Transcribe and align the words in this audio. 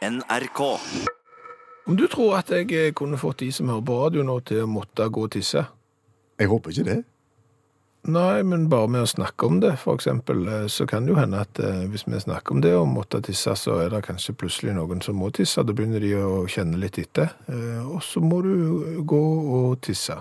NRK. 0.00 0.60
Om 1.86 1.96
du 1.96 2.06
tror 2.08 2.38
at 2.38 2.50
jeg 2.54 2.70
eh, 2.72 2.92
kunne 2.96 3.18
fått 3.20 3.42
de 3.42 3.50
som 3.52 3.68
hører 3.68 3.84
på 3.84 3.96
radio 4.00 4.24
nå 4.24 4.38
til 4.48 4.64
å 4.64 4.70
måtte 4.70 5.08
gå 5.12 5.26
og 5.26 5.32
tisse? 5.34 5.66
Jeg 6.40 6.48
håper 6.48 6.72
ikke 6.72 6.86
det. 6.86 7.00
Nei, 8.08 8.40
men 8.48 8.64
bare 8.72 8.88
med 8.88 9.04
å 9.04 9.10
snakke 9.10 9.44
om 9.44 9.58
det, 9.60 9.74
for 9.82 9.98
eksempel, 9.98 10.46
eh, 10.48 10.66
så 10.72 10.86
kan 10.88 11.04
det 11.04 11.12
jo 11.12 11.18
hende 11.20 11.42
at 11.44 11.60
eh, 11.60 11.84
hvis 11.92 12.06
vi 12.08 12.20
snakker 12.22 12.56
om 12.56 12.62
det 12.64 12.72
og 12.78 12.88
måtte 12.88 13.20
tisse, 13.26 13.52
så 13.60 13.76
er 13.82 13.92
det 13.92 14.06
kanskje 14.06 14.38
plutselig 14.40 14.72
noen 14.78 15.04
som 15.04 15.20
må 15.20 15.28
tisse. 15.36 15.60
Da 15.60 15.76
begynner 15.76 16.00
de 16.00 16.14
å 16.16 16.46
kjenne 16.48 16.80
litt 16.80 16.96
etter, 17.02 17.34
eh, 17.52 17.84
og 17.84 18.00
så 18.06 18.24
må 18.24 18.40
du 18.46 19.02
gå 19.04 19.24
og 19.60 19.82
tisse. 19.84 20.16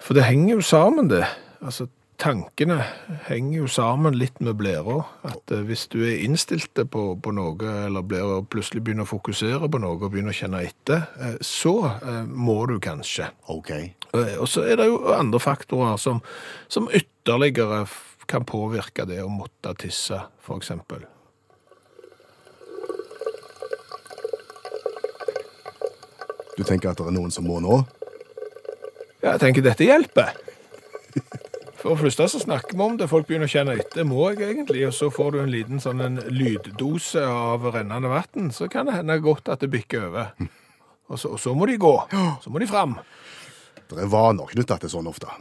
For 0.00 0.16
det 0.16 0.24
henger 0.30 0.56
jo 0.56 0.64
sammen, 0.64 1.12
det. 1.12 1.26
Altså, 1.60 1.90
tankene 2.20 2.82
henger 3.26 3.62
jo 3.62 3.68
sammen 3.70 4.16
litt 4.18 4.40
med 4.44 4.58
blæra. 4.60 5.00
At 5.26 5.52
eh, 5.54 5.64
hvis 5.66 5.86
du 5.92 6.00
er 6.04 6.20
innstilt 6.24 6.76
på, 6.92 7.04
på 7.22 7.32
noe, 7.34 7.74
eller 7.86 8.04
blir, 8.06 8.42
plutselig 8.52 8.84
begynner 8.84 9.08
å 9.08 9.10
fokusere 9.10 9.70
på 9.70 9.80
noe 9.82 9.96
og 9.96 10.10
begynner 10.12 10.34
å 10.34 10.40
kjenne 10.40 10.62
etter, 10.68 11.06
eh, 11.20 11.38
så 11.44 11.74
eh, 11.96 12.24
må 12.28 12.58
du 12.70 12.76
kanskje. 12.82 13.30
OK. 13.52 13.72
Og 14.12 14.46
så 14.50 14.66
er 14.66 14.80
det 14.80 14.90
jo 14.90 15.00
andre 15.14 15.40
faktorer 15.42 15.96
som, 16.00 16.20
som 16.68 16.90
ytterligere 16.92 17.84
kan 18.30 18.44
påvirke 18.46 19.06
det 19.08 19.22
å 19.24 19.30
måtte 19.30 19.72
tisse, 19.78 20.18
eksempel. 20.50 21.06
Du 26.58 26.64
tenker 26.66 26.90
at 26.90 26.98
det 26.98 27.06
er 27.06 27.14
noen 27.14 27.32
som 27.32 27.46
må 27.46 27.60
nå? 27.62 27.80
Ja, 29.20 29.34
jeg 29.36 29.42
tenker 29.44 29.64
dette 29.64 29.86
hjelper. 29.86 30.34
For 31.80 31.94
det 31.94 32.02
første 32.02 32.26
så 32.28 32.40
snakker 32.42 32.76
vi 32.76 32.84
om 32.84 32.96
det, 33.00 33.08
folk 33.08 33.24
begynner 33.28 33.48
å 33.48 33.52
kjenne 33.52 33.74
etter, 33.80 34.04
må 34.04 34.26
jeg 34.34 34.50
egentlig, 34.50 34.82
og 34.84 34.92
så 34.92 35.08
får 35.12 35.30
du 35.32 35.38
en 35.40 35.52
liten 35.52 35.80
sånn 35.80 36.02
en 36.04 36.18
lyddose 36.28 37.22
av 37.24 37.64
rennende 37.72 38.10
vann, 38.12 38.50
så 38.52 38.68
kan 38.68 38.90
det 38.90 38.98
hende 38.98 39.16
godt 39.24 39.48
at 39.48 39.64
det 39.64 39.70
bikker 39.72 40.10
over. 40.10 40.34
Og 41.08 41.18
så, 41.18 41.32
og 41.32 41.40
så 41.40 41.54
må 41.56 41.66
de 41.70 41.78
gå, 41.80 41.94
så 42.44 42.52
må 42.52 42.60
de 42.60 42.68
fram. 42.68 42.98
Det 43.88 43.96
er 43.96 44.12
vaner 44.12 44.52
knytta 44.52 44.76
til 44.82 44.92
sånn 44.92 45.08
ofte. 45.10 45.32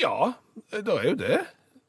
Ja, 0.00 0.32
det 0.72 0.96
er 0.96 1.06
jo 1.10 1.14
det. 1.20 1.42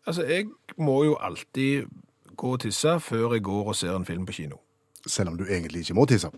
Altså, 0.04 0.28
jeg 0.28 0.50
må 0.82 1.04
jo 1.08 1.16
alltid 1.22 1.88
gå 2.36 2.56
og 2.58 2.62
tisse 2.66 2.98
før 3.00 3.38
jeg 3.38 3.46
går 3.48 3.72
og 3.72 3.78
ser 3.78 3.96
en 3.96 4.06
film 4.06 4.28
på 4.28 4.36
kino. 4.42 4.60
Selv 5.08 5.32
om 5.32 5.40
du 5.40 5.48
egentlig 5.48 5.86
ikke 5.86 5.98
må 5.98 6.06
tisse. 6.10 6.30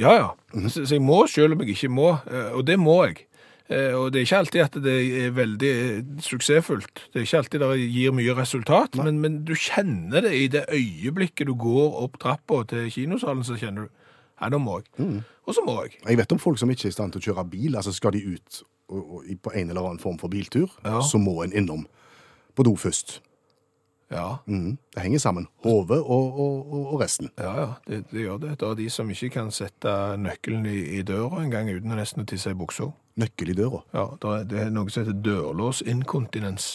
Ja, 0.00 0.12
ja. 0.16 0.28
så, 0.68 0.82
så 0.82 0.96
jeg 0.96 1.04
må 1.04 1.22
selv 1.28 1.54
om 1.54 1.62
jeg 1.62 1.76
ikke 1.76 1.92
må, 1.92 2.14
eh, 2.26 2.52
og 2.56 2.66
det 2.66 2.78
må 2.80 2.98
jeg. 3.06 3.26
Eh, 3.70 3.94
Og 3.94 4.10
det 4.12 4.20
er 4.20 4.26
ikke 4.26 4.38
alltid 4.42 4.60
at 4.64 4.76
det 4.82 4.94
er 5.24 5.30
veldig 5.36 5.70
eh, 5.70 6.02
suksessfullt. 6.26 7.04
Det 7.12 7.20
er 7.20 7.26
ikke 7.28 7.38
alltid 7.44 7.60
det 7.62 7.90
gir 7.92 8.12
mye 8.16 8.34
resultat, 8.34 8.96
men, 8.98 9.20
men 9.22 9.36
du 9.46 9.54
kjenner 9.54 10.24
det 10.26 10.32
i 10.34 10.48
det 10.50 10.64
øyeblikket 10.74 11.46
du 11.46 11.54
går 11.54 12.00
opp 12.02 12.18
trappa 12.18 12.64
til 12.72 12.90
kinosalen, 12.90 13.44
så 13.46 13.58
kjenner 13.60 13.86
du 13.86 13.96
Nei, 14.40 14.48
nå 14.54 14.56
må 14.64 14.78
jeg. 14.80 15.18
Og 15.44 15.52
så 15.52 15.60
må 15.66 15.74
jeg. 15.84 15.98
Jeg 16.08 16.16
vet 16.16 16.32
om 16.32 16.38
folk 16.40 16.56
som 16.56 16.70
ikke 16.72 16.86
er 16.88 16.92
i 16.94 16.94
stand 16.96 17.12
til 17.12 17.20
å 17.20 17.24
kjøre 17.26 17.42
bil. 17.52 17.74
altså 17.76 17.92
Skal 17.92 18.14
de 18.16 18.22
ut 18.24 18.62
og, 18.88 19.02
og, 19.18 19.26
på 19.44 19.52
en 19.52 19.68
eller 19.68 19.84
annen 19.84 20.00
form 20.00 20.16
for 20.18 20.32
biltur, 20.32 20.70
Ja. 20.80 21.02
så 21.04 21.20
må 21.20 21.42
en 21.44 21.52
innom 21.52 21.82
på 22.56 22.64
do 22.64 22.72
først. 22.80 23.18
Ja, 24.10 24.38
Mm, 24.46 24.78
Det 24.94 25.02
henger 25.02 25.18
sammen. 25.18 25.46
Hodet 25.62 26.00
og, 26.00 26.40
og, 26.40 26.72
og, 26.94 27.00
resten. 27.02 27.28
ja, 27.38 27.52
ja 27.60 27.68
det, 27.86 28.00
det 28.10 28.24
gjør 28.24 28.40
det. 28.42 28.54
Det 28.58 28.68
er 28.70 28.74
de 28.80 28.88
som 28.90 29.10
ikke 29.12 29.28
kan 29.36 29.50
sette 29.54 29.92
nøkkelen 30.18 30.64
i, 30.66 30.78
i 30.98 31.02
døra 31.02 31.44
en 31.44 31.50
gang 31.52 31.68
uten 31.70 31.92
nesten 31.94 32.24
å 32.24 32.26
tisse 32.26 32.50
i 32.50 32.54
buksa. 32.58 32.88
Nøkkel 33.20 33.52
i 33.52 33.56
døra. 33.58 33.82
Ja, 33.94 34.06
det 34.48 34.58
er, 34.64 34.70
noe 34.72 34.90
som 34.92 35.04
heter 35.04 35.18
dørlåsinkontinens. 35.26 36.70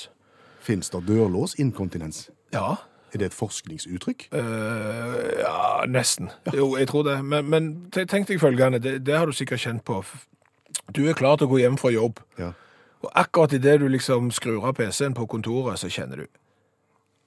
Fins 0.65 0.89
det 0.93 1.03
dørlåsinkontinens? 1.07 2.27
Ja, 2.53 2.75
Er 3.13 3.17
det 3.21 3.25
et 3.31 3.35
forskningsuttrykk? 3.38 4.25
Uh, 4.33 5.39
ja, 5.39 5.85
nesten. 5.88 6.29
Jo, 6.53 6.73
jeg 6.75 6.89
tror 6.89 7.05
det. 7.07 7.13
Men, 7.23 7.45
men 7.49 7.69
tenk 7.93 8.27
deg 8.27 8.41
følgende, 8.41 8.79
det, 8.83 8.97
det 9.07 9.16
har 9.16 9.25
du 9.25 9.31
sikkert 9.31 9.61
kjent 9.63 9.85
på. 9.88 10.01
Du 10.91 11.05
er 11.07 11.16
klar 11.16 11.38
til 11.39 11.47
å 11.47 11.53
gå 11.53 11.61
hjem 11.61 11.77
fra 11.79 11.93
jobb, 11.95 12.19
Ja. 12.38 12.49
og 13.05 13.11
akkurat 13.16 13.53
idet 13.55 13.79
du 13.79 13.88
liksom 13.88 14.31
skrur 14.35 14.66
av 14.67 14.75
PC-en 14.75 15.16
på 15.16 15.25
kontoret, 15.31 15.79
så 15.79 15.88
kjenner 15.89 16.25
du 16.25 16.27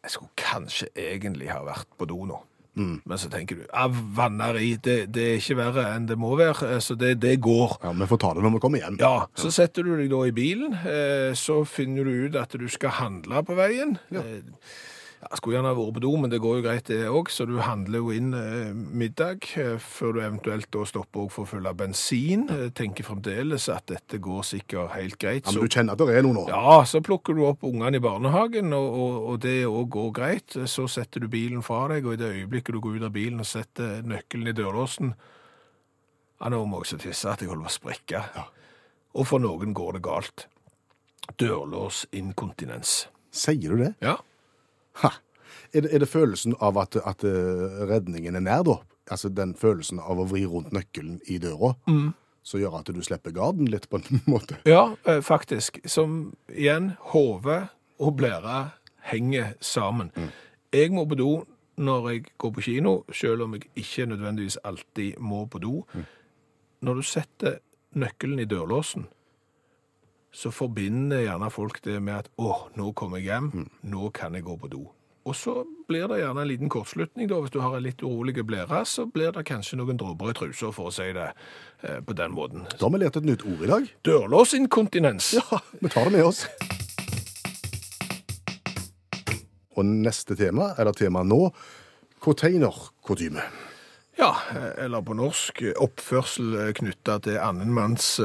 Jeg 0.05 0.11
skulle 0.15 0.31
kanskje 0.37 0.87
egentlig 0.95 1.49
ha 1.51 1.63
vært 1.65 1.89
på 1.99 2.07
do 2.07 2.21
nå. 2.29 2.37
Men 2.79 3.19
så 3.19 3.29
tenker 3.33 3.59
du 3.59 3.65
ja, 3.67 3.87
vanneri, 4.19 4.77
det, 4.85 4.99
det 5.15 5.25
er 5.33 5.41
ikke 5.41 5.59
verre 5.59 5.87
enn 5.97 6.07
det 6.09 6.17
må 6.21 6.33
være, 6.39 6.69
eh, 6.77 6.83
så 6.85 6.95
det, 6.99 7.17
det 7.23 7.37
går. 7.45 7.79
ja, 7.83 7.93
Vi 7.99 8.09
får 8.11 8.21
ta 8.23 8.35
det 8.37 8.45
når 8.47 8.55
vi 8.57 8.63
kommer 8.65 8.85
hjem. 8.85 8.99
Ja, 9.03 9.27
så 9.39 9.51
setter 9.55 9.87
du 9.87 9.97
deg 9.99 10.13
da 10.13 10.23
i 10.29 10.35
bilen, 10.37 10.77
eh, 10.83 11.33
så 11.39 11.61
finner 11.69 12.07
du 12.07 12.29
ut 12.29 12.39
at 12.39 12.55
du 12.59 12.69
skal 12.71 12.95
handle 13.01 13.43
på 13.47 13.57
veien. 13.59 13.97
Eh, 14.15 14.41
Ja, 15.19 15.35
skulle 15.35 15.57
gjerne 15.57 15.73
vært 15.75 15.97
på 15.97 16.01
do, 16.05 16.11
men 16.23 16.31
det 16.31 16.39
går 16.39 16.61
jo 16.61 16.63
greit 16.63 16.87
det 16.87 17.01
òg, 17.11 17.27
så 17.35 17.43
du 17.49 17.57
handler 17.59 18.05
jo 18.05 18.13
inn 18.15 18.29
eh, 18.39 18.69
middag 18.71 19.49
eh, 19.59 19.75
før 19.83 20.13
du 20.15 20.21
eventuelt 20.23 20.69
da 20.71 20.85
stopper 20.87 21.25
òg 21.25 21.33
for 21.35 21.43
å 21.43 21.51
fylle 21.51 21.73
bensin. 21.75 22.45
Jeg 22.47 22.71
tenker 22.79 23.07
fremdeles 23.09 23.67
at 23.75 23.89
dette 23.91 24.21
går 24.23 24.47
sikkert 24.47 24.95
helt 24.95 25.19
greit. 25.19 25.43
Ja, 25.43 25.57
men 25.57 25.67
du 25.67 25.75
kjenner 25.75 25.99
at 25.99 26.05
det 26.05 26.15
er 26.21 26.23
noe 26.23 26.37
nå? 26.37 26.45
ja, 26.53 26.77
så 26.87 27.03
plukker 27.03 27.35
du 27.35 27.43
opp 27.49 27.67
ungene 27.67 27.99
i 27.99 28.05
barnehagen, 28.05 28.71
og, 28.79 28.87
og, 28.95 29.17
og 29.33 29.43
det 29.43 29.57
òg 29.67 29.91
går 29.97 30.15
greit. 30.21 30.59
Så 30.71 30.87
setter 30.93 31.27
du 31.27 31.29
bilen 31.33 31.67
fra 31.67 31.83
deg, 31.91 32.07
og 32.07 32.15
i 32.15 32.23
det 32.23 32.31
øyeblikket 32.37 32.79
du 32.79 32.81
går 32.85 33.01
ut 33.01 33.09
av 33.11 33.17
bilen 33.19 33.43
og 33.43 33.51
setter 33.51 34.07
nøkkelen 34.07 34.53
i 34.53 34.57
dørlåsen 34.57 35.13
Ja, 36.39 36.53
nå 36.55 36.63
må 36.71 36.85
jeg 36.85 36.93
så 36.93 37.03
tisse 37.03 37.35
at 37.35 37.43
jeg 37.43 37.51
holder 37.51 37.67
på 37.67 37.75
å 37.75 37.79
sprekke. 37.81 38.23
Og 39.19 39.27
for 39.27 39.43
noen 39.43 39.75
går 39.75 39.99
det 39.99 40.07
galt. 40.07 40.47
Dørlåsinkontinens. 41.43 43.09
Sier 43.35 43.75
du 43.75 43.83
det? 43.83 43.93
Ja. 43.99 44.21
Ha. 45.03 45.13
Er, 45.73 45.85
det, 45.85 45.91
er 45.95 46.01
det 46.03 46.09
følelsen 46.09 46.57
av 46.65 46.79
at, 46.81 46.97
at 46.97 47.25
eh, 47.29 47.83
redningen 47.91 48.39
er 48.39 48.45
nær, 48.45 48.65
da? 48.67 48.79
Altså 49.13 49.31
den 49.33 49.55
følelsen 49.57 50.01
av 50.01 50.21
å 50.21 50.27
vri 50.29 50.45
rundt 50.49 50.73
nøkkelen 50.73 51.21
i 51.29 51.39
døra, 51.41 51.75
som 52.45 52.61
gjør 52.61 52.79
at 52.81 52.91
du 52.93 53.01
slipper 53.05 53.33
garden 53.37 53.69
litt, 53.73 53.89
på 53.89 54.01
en 54.01 54.23
måte? 54.33 54.59
Ja, 54.69 54.95
eh, 55.09 55.21
faktisk. 55.25 55.81
Som 55.89 56.35
igjen, 56.53 56.95
hode 57.13 57.67
og 57.99 58.17
blære 58.21 58.71
henger 59.09 59.55
sammen. 59.65 60.13
Jeg 60.73 60.93
må 60.93 61.07
på 61.09 61.17
do 61.19 61.31
når 61.79 62.09
jeg 62.11 62.25
går 62.43 62.53
på 62.57 62.65
kino, 62.67 62.95
selv 63.15 63.45
om 63.47 63.55
jeg 63.55 63.69
ikke 63.79 64.09
nødvendigvis 64.11 64.59
alltid 64.67 65.21
må 65.23 65.45
på 65.47 65.61
do. 65.63 65.75
Når 66.83 66.99
du 66.99 67.07
setter 67.07 67.61
nøkkelen 67.99 68.43
i 68.43 68.49
dørlåsen, 68.51 69.07
så 70.39 70.53
forbinder 70.55 71.25
gjerne 71.25 71.51
folk 71.51 71.81
det 71.83 71.97
med 71.99 72.21
at 72.21 72.29
å, 72.39 72.53
nå 72.79 72.93
kommer 72.99 73.19
jeg 73.19 73.33
hjem, 73.33 73.67
nå 73.91 74.11
kan 74.15 74.37
jeg 74.39 74.47
gå 74.47 74.55
på 74.61 74.71
do. 74.71 74.85
Og 75.29 75.35
så 75.37 75.65
blir 75.91 76.07
det 76.09 76.21
gjerne 76.21 76.45
en 76.45 76.49
liten 76.49 76.71
kortslutning 76.73 77.27
da, 77.29 77.41
hvis 77.43 77.53
du 77.53 77.59
har 77.61 77.75
en 77.77 77.83
litt 77.85 78.05
urolig 78.07 78.37
blære, 78.47 78.85
så 78.87 79.05
blir 79.11 79.35
det 79.35 79.43
kanskje 79.49 79.81
noen 79.81 79.99
dråper 79.99 80.31
i 80.31 80.37
trusa, 80.39 80.71
for 80.73 80.89
å 80.89 80.95
si 80.95 81.09
det 81.17 81.27
eh, 81.27 81.99
på 82.07 82.15
den 82.17 82.33
måten. 82.37 82.69
Da 82.71 82.87
har 82.87 82.95
vi 82.95 83.03
lært 83.03 83.19
et 83.19 83.27
nytt 83.27 83.43
ord 83.45 83.65
i 83.67 83.73
dag. 83.73 83.91
Dørlåsinkontinens. 84.07 85.35
Ja, 85.41 85.61
vi 85.83 85.91
tar 85.93 86.07
det 86.07 86.15
med 86.15 86.29
oss. 86.31 86.45
Og 89.75 89.91
neste 89.91 90.39
tema, 90.39 90.71
eller 90.79 90.95
tema 90.97 91.27
nå, 91.27 91.49
containerkodyme. 92.23 93.43
Ja, 94.19 94.33
eller 94.83 95.03
på 95.07 95.15
norsk 95.15 95.61
oppførsel 95.79 96.73
knytta 96.75 97.21
til 97.23 97.37
annen 97.39 97.71
manns 97.75 98.17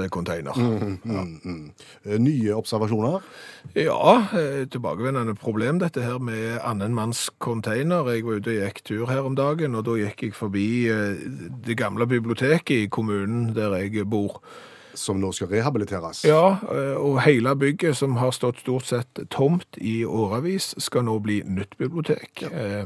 Mm, 0.58 0.98
mm, 1.06 1.60
Eh, 2.06 2.18
Nye 2.20 2.56
observasjoner. 2.58 3.22
Ja, 3.78 4.16
eh, 4.34 4.64
tilbakevendende 4.74 5.36
problem 5.38 5.78
dette 5.80 6.02
her 6.02 6.18
med 6.20 6.58
annen 6.66 6.96
container. 7.40 8.10
Jeg 8.10 8.26
var 8.26 8.40
ute 8.42 8.50
og 8.56 8.60
gikk 8.66 8.84
tur 8.90 9.06
her 9.08 9.22
om 9.30 9.36
dagen, 9.38 9.76
og 9.76 9.86
da 9.86 9.92
gikk 10.02 10.24
jeg 10.24 10.34
forbi 10.34 10.68
eh, 10.90 11.16
det 11.66 11.78
gamle 11.78 12.08
biblioteket 12.10 12.76
i 12.88 12.90
kommunen 12.90 13.54
der 13.56 13.78
jeg 13.78 14.10
bor. 14.10 14.42
som 14.96 15.18
nå 15.18 15.32
skal 15.34 15.48
rehabiliteres. 15.50 16.20
Ja, 16.26 16.58
eh, 16.70 16.94
og 17.02 17.22
hele 17.26 17.56
bygget 17.58 17.98
som 17.98 18.16
har 18.22 18.30
stått 18.32 18.60
stort 18.62 18.86
sett 18.86 19.24
tomt 19.34 19.78
i 19.82 20.04
årevis, 20.06 20.76
skal 20.78 21.02
nå 21.08 21.16
bli 21.20 21.40
nytt 21.46 21.78
bibliotek. 21.78 22.44
Eh, 22.52 22.86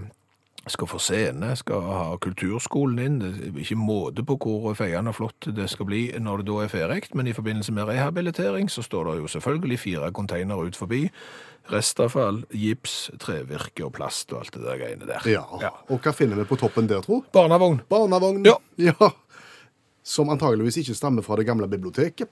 Skal 0.67 0.89
få 0.89 0.99
scene, 0.99 1.53
skal 1.55 1.83
ha 1.87 2.17
kulturskolen 2.21 2.99
inn. 2.99 3.19
Det 3.21 3.29
er 3.49 3.59
ikke 3.63 3.79
måte 3.79 4.23
på 4.27 4.35
hvor 4.41 4.75
feiende 4.75 5.13
og 5.13 5.17
flott 5.19 5.47
det 5.55 5.69
skal 5.71 5.87
bli 5.87 6.01
når 6.19 6.43
det 6.43 6.47
da 6.49 6.63
er 6.63 6.71
ferdig, 6.71 7.01
men 7.15 7.29
i 7.29 7.35
forbindelse 7.35 7.71
med 7.75 7.87
rehabilitering 7.87 8.71
så 8.71 8.83
står 8.83 9.11
det 9.11 9.19
jo 9.21 9.31
selvfølgelig 9.37 9.79
fire 9.79 10.11
konteinere 10.15 10.67
ut 10.67 10.79
forbi. 10.79 11.05
Restavfall, 11.71 12.43
gips, 12.55 13.09
trevirke 13.19 13.85
og 13.87 13.93
plast 13.95 14.31
og 14.33 14.43
alt 14.43 14.55
det 14.55 14.63
der 14.63 14.81
greiene 14.81 15.07
der. 15.07 15.29
Ja. 15.31 15.71
Og 15.91 16.03
hva 16.03 16.15
finner 16.15 16.39
vi 16.39 16.47
på 16.47 16.59
toppen 16.59 16.87
der, 16.87 17.03
tro? 17.03 17.21
Barnevogn. 17.35 17.81
Barnevogn. 17.91 18.43
Ja. 18.47 18.55
ja. 18.79 19.11
Som 20.03 20.31
antageligvis 20.31 20.79
ikke 20.83 20.95
stammer 20.95 21.25
fra 21.25 21.39
det 21.39 21.47
gamle 21.47 21.67
biblioteket. 21.71 22.31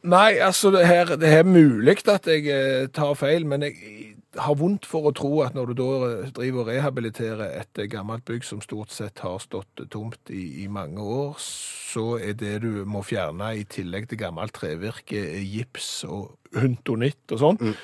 Nei, 0.00 0.38
altså 0.40 0.70
det 0.72 0.86
her, 0.88 1.16
det 1.20 1.28
er 1.28 1.44
mulig 1.44 1.98
at 2.08 2.28
jeg 2.28 2.46
eh, 2.48 2.86
tar 2.92 3.12
feil, 3.20 3.44
men 3.48 3.66
jeg 3.66 4.09
har 4.38 4.54
vondt 4.54 4.86
for 4.86 5.08
å 5.08 5.14
tro 5.16 5.30
at 5.42 5.56
når 5.56 5.72
du 5.72 5.74
da 5.80 5.88
eh, 6.10 6.28
driver 6.36 6.62
og 6.62 6.68
rehabiliterer 6.70 7.56
et 7.62 7.80
eh, 7.82 7.88
gammelt 7.90 8.22
bygg 8.28 8.44
som 8.46 8.60
stort 8.62 8.92
sett 8.94 9.18
har 9.24 9.40
stått 9.42 9.82
tomt 9.90 10.30
i, 10.30 10.62
i 10.64 10.68
mange 10.70 11.02
år, 11.02 11.34
så 11.40 12.12
er 12.22 12.36
det 12.38 12.60
du 12.62 12.84
må 12.86 13.02
fjerne 13.02 13.50
i 13.58 13.64
tillegg 13.66 14.06
til 14.12 14.20
gammelt 14.22 14.54
trevirke, 14.54 15.18
eh, 15.34 15.42
gips 15.56 16.04
og 16.06 16.36
huntonitt 16.54 17.34
og 17.34 17.42
sånn, 17.42 17.74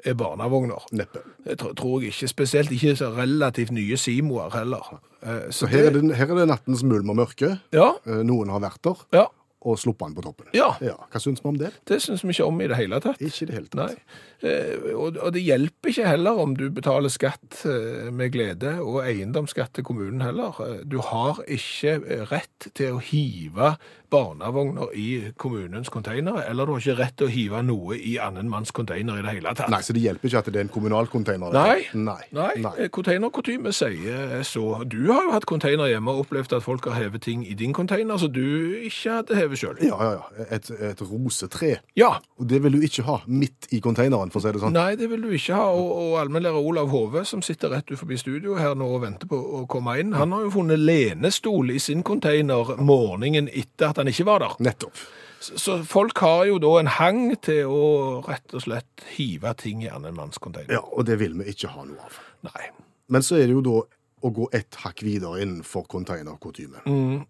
er 0.00 0.14
barnevogner. 0.16 0.86
Neppe. 0.96 1.20
Det 1.44 1.58
tror, 1.60 1.98
jeg 2.00 2.14
ikke. 2.14 2.28
Spesielt 2.32 2.70
ikke 2.72 2.94
så 2.96 3.10
relativt 3.12 3.74
nye 3.76 3.98
Simoer 4.00 4.54
heller. 4.56 4.86
Så, 5.20 5.66
Så 5.66 5.68
her 5.68 5.90
er, 5.90 5.98
det, 5.98 6.16
her 6.16 6.30
er 6.32 6.38
det 6.40 6.46
nattens 6.48 6.80
mulm 6.88 7.12
og 7.12 7.18
mørke. 7.20 7.58
Ja, 7.76 7.90
Eh, 8.08 8.22
Noen 8.24 8.48
har 8.48 8.62
vært 8.64 8.80
der 8.88 9.02
ja, 9.18 9.26
og 9.60 9.76
sluppet 9.76 10.08
den 10.08 10.14
på 10.16 10.22
toppen. 10.24 10.46
ja. 10.56 10.70
Ja, 10.80 10.94
Hva 11.12 11.20
syns 11.20 11.42
vi 11.44 11.48
om 11.50 11.58
det? 11.60 11.74
Det 11.84 11.98
syns 12.00 12.22
vi 12.24 12.32
ikke 12.32 12.46
om 12.48 12.60
i 12.64 12.66
det 12.72 12.76
hele 12.80 12.96
tatt. 13.04 13.20
Ikke 13.20 13.42
i 13.44 13.48
det 13.50 13.54
hele 13.58 13.68
tatt. 13.68 13.92
Nei. 13.92 14.48
Eh, 14.48 14.94
og, 14.96 15.18
og 15.20 15.34
det 15.36 15.42
hjelper 15.44 15.79
ikke 15.92 16.08
heller 16.08 16.38
om 16.42 16.54
du 16.56 16.66
betaler 16.74 17.12
skatt 17.12 17.62
eh, 17.68 18.10
med 18.14 18.32
glede, 18.34 18.76
og 18.82 19.02
eiendomsskatt 19.06 19.74
til 19.78 19.84
kommunen 19.86 20.22
heller. 20.24 20.56
Eh, 20.64 20.80
Du 20.90 20.98
har 21.04 21.42
ikke 21.46 21.98
eh, 22.06 22.24
rett 22.32 22.70
til 22.74 22.96
å 22.98 23.02
hive 23.04 23.74
barnevogner 24.10 24.88
i 24.98 25.32
kommunens 25.38 25.88
containere, 25.92 26.42
eller 26.50 26.66
du 26.66 26.72
har 26.74 26.80
ikke 26.82 26.96
rett 26.98 27.14
til 27.20 27.28
å 27.28 27.30
hive 27.30 27.60
noe 27.62 27.94
i 27.94 28.16
annen 28.22 28.48
manns 28.50 28.72
container 28.74 29.20
i 29.20 29.22
det 29.22 29.34
hele 29.36 29.52
tatt. 29.54 29.70
Nei, 29.70 29.78
Så 29.86 29.94
det 29.94 30.02
hjelper 30.02 30.26
ikke 30.30 30.40
at 30.42 30.48
det 30.50 30.58
er 30.58 30.66
en 30.66 30.72
kommunal 30.74 31.06
container? 31.12 31.52
Nei. 31.54 31.84
Nei. 31.94 32.16
Nei, 32.34 32.48
Nei. 32.64 32.88
containerkutyme 32.90 33.70
sier 33.76 34.42
så. 34.46 34.64
Du 34.90 34.98
har 35.12 35.22
jo 35.28 35.34
hatt 35.36 35.46
container 35.46 35.86
hjemme 35.92 36.10
og 36.10 36.24
opplevd 36.24 36.56
at 36.58 36.66
folk 36.66 36.88
har 36.90 36.98
hevet 37.04 37.22
ting 37.22 37.44
i 37.46 37.54
din 37.54 37.72
container 37.76 38.18
som 38.18 38.32
du 38.34 38.42
ikke 38.82 39.20
hadde 39.20 39.38
hevet 39.38 39.62
sjøl. 39.62 39.78
Ja, 39.86 39.96
ja, 40.02 40.10
ja. 40.18 40.48
Et, 40.58 40.70
et 40.90 41.04
rosetre. 41.06 41.76
Ja. 41.98 42.16
Og 42.40 42.48
det 42.50 42.62
vil 42.64 42.80
du 42.80 42.86
ikke 42.86 43.06
ha 43.06 43.20
midt 43.30 43.70
i 43.70 43.78
containeren, 43.84 44.34
for 44.34 44.42
å 44.42 44.44
si 44.48 44.54
det 44.56 44.64
sånn. 44.64 44.74
Nei, 44.74 44.96
det 44.98 45.06
vil 45.12 45.22
du 45.22 45.30
ikke 45.38 45.54
ha. 45.54 45.68
Og, 45.70 45.79
og 45.82 46.18
allmennlærer 46.20 46.60
Olav 46.60 46.88
Hove, 46.92 47.24
som 47.28 47.42
sitter 47.42 47.72
rett 47.72 47.90
ut 47.90 47.98
forbi 48.00 48.16
studio 48.20 48.54
her 48.58 48.74
nå 48.78 48.86
og 48.96 49.02
venter 49.04 49.28
på 49.30 49.36
å 49.36 49.64
komme 49.70 49.96
inn, 50.00 50.12
han 50.16 50.32
har 50.32 50.44
jo 50.46 50.52
funnet 50.54 50.78
lenestol 50.80 51.70
i 51.74 51.78
sin 51.82 52.02
container 52.06 52.76
morgenen 52.80 53.48
etter 53.52 53.90
at 53.90 54.00
han 54.02 54.10
ikke 54.12 54.26
var 54.28 54.44
der. 54.44 54.54
Nettopp. 54.60 55.00
Så, 55.40 55.78
folk 55.88 56.18
har 56.20 56.44
jo 56.50 56.58
da 56.60 56.74
en 56.82 56.90
hang 56.98 57.22
til 57.40 57.64
å 57.72 57.84
rett 58.26 58.52
og 58.52 58.60
slett 58.66 59.06
hive 59.16 59.54
ting 59.56 59.80
i 59.86 59.88
annen 59.88 60.12
manns 60.14 60.36
container. 60.38 60.74
Ja, 60.76 60.82
og 60.84 61.06
det 61.08 61.16
vil 61.22 61.32
vi 61.40 61.48
ikke 61.54 61.70
ha 61.72 61.86
noe 61.88 61.96
av. 62.04 62.18
Nei. 62.44 62.68
Men 63.08 63.24
så 63.24 63.38
er 63.40 63.48
det 63.48 63.56
jo 63.56 63.62
da 63.64 63.78
å 64.20 64.32
gå 64.36 64.50
ett 64.52 64.76
hakk 64.82 65.00
videre 65.06 65.40
innenfor 65.40 65.86
containerkutymen. 65.88 66.84
Mm. 66.84 67.22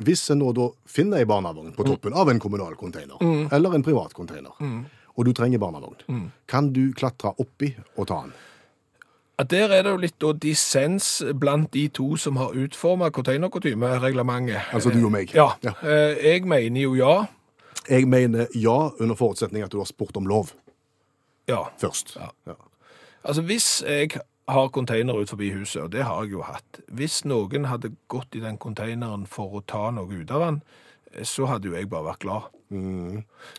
Hvis 0.00 0.22
en 0.32 0.38
nå 0.40 0.52
da 0.56 0.68
finner 0.88 1.20
ei 1.20 1.26
barnevogn 1.28 1.74
på 1.76 1.84
toppen 1.84 2.14
av 2.16 2.30
en 2.30 2.38
kommunal 2.40 2.76
container, 2.80 3.18
Mm. 3.20 3.48
eller 3.52 3.74
en 3.74 3.82
privat 3.82 4.14
container, 4.14 4.54
og 5.18 5.26
du 5.26 5.32
trenger 5.34 5.58
barnevogn, 5.58 6.28
kan 6.48 6.68
du 6.72 6.92
klatre 6.94 7.32
oppi 7.42 7.72
og 7.96 8.06
ta 8.06 8.20
den? 8.22 8.32
Ja, 9.38 9.44
Der 9.44 9.70
er 9.74 9.82
det 9.86 9.90
jo 9.92 9.96
litt 10.02 10.24
dissens 10.42 11.22
blant 11.38 11.72
de 11.74 11.88
to 11.94 12.16
som 12.16 12.36
har 12.40 12.54
utformet 12.58 13.12
containerkutymereglementet. 13.14 14.72
Altså 14.74 14.90
du 14.90 15.04
og 15.06 15.12
meg. 15.14 15.34
Ja. 15.34 15.50
Ja. 15.62 15.72
Eh, 15.82 16.16
Jeg 16.24 16.44
mener 16.46 16.80
jo 16.82 16.94
ja. 16.94 17.26
Jeg 17.88 18.08
mener 18.08 18.46
ja, 18.54 18.90
under 19.00 19.14
forutsetning 19.14 19.62
at 19.64 19.70
du 19.72 19.78
har 19.78 19.86
spurt 19.86 20.16
om 20.16 20.26
lov 20.26 20.50
Ja. 21.48 21.64
først. 21.80 22.16
Ja. 22.16 22.28
Ja. 22.46 22.52
Altså 23.24 23.42
hvis 23.42 23.82
jeg 23.86 24.10
har 24.48 24.68
container 24.68 25.14
ut 25.14 25.28
forbi 25.28 25.50
huset, 25.52 25.82
og 25.82 25.92
det 25.92 26.02
har 26.04 26.22
jeg 26.22 26.32
jo 26.32 26.42
hatt. 26.42 26.80
Hvis 26.88 27.24
noen 27.24 27.64
hadde 27.66 27.90
gått 28.08 28.34
i 28.34 28.40
den 28.40 28.56
containeren 28.58 29.26
for 29.26 29.48
å 29.60 29.62
ta 29.66 29.90
noe 29.90 30.08
ut 30.22 30.30
av 30.30 30.40
den, 30.40 30.62
så 31.24 31.46
hadde 31.48 31.70
jo 31.70 31.76
jeg 31.76 31.88
bare 31.90 32.10
vært 32.10 32.24
glad. 32.24 32.48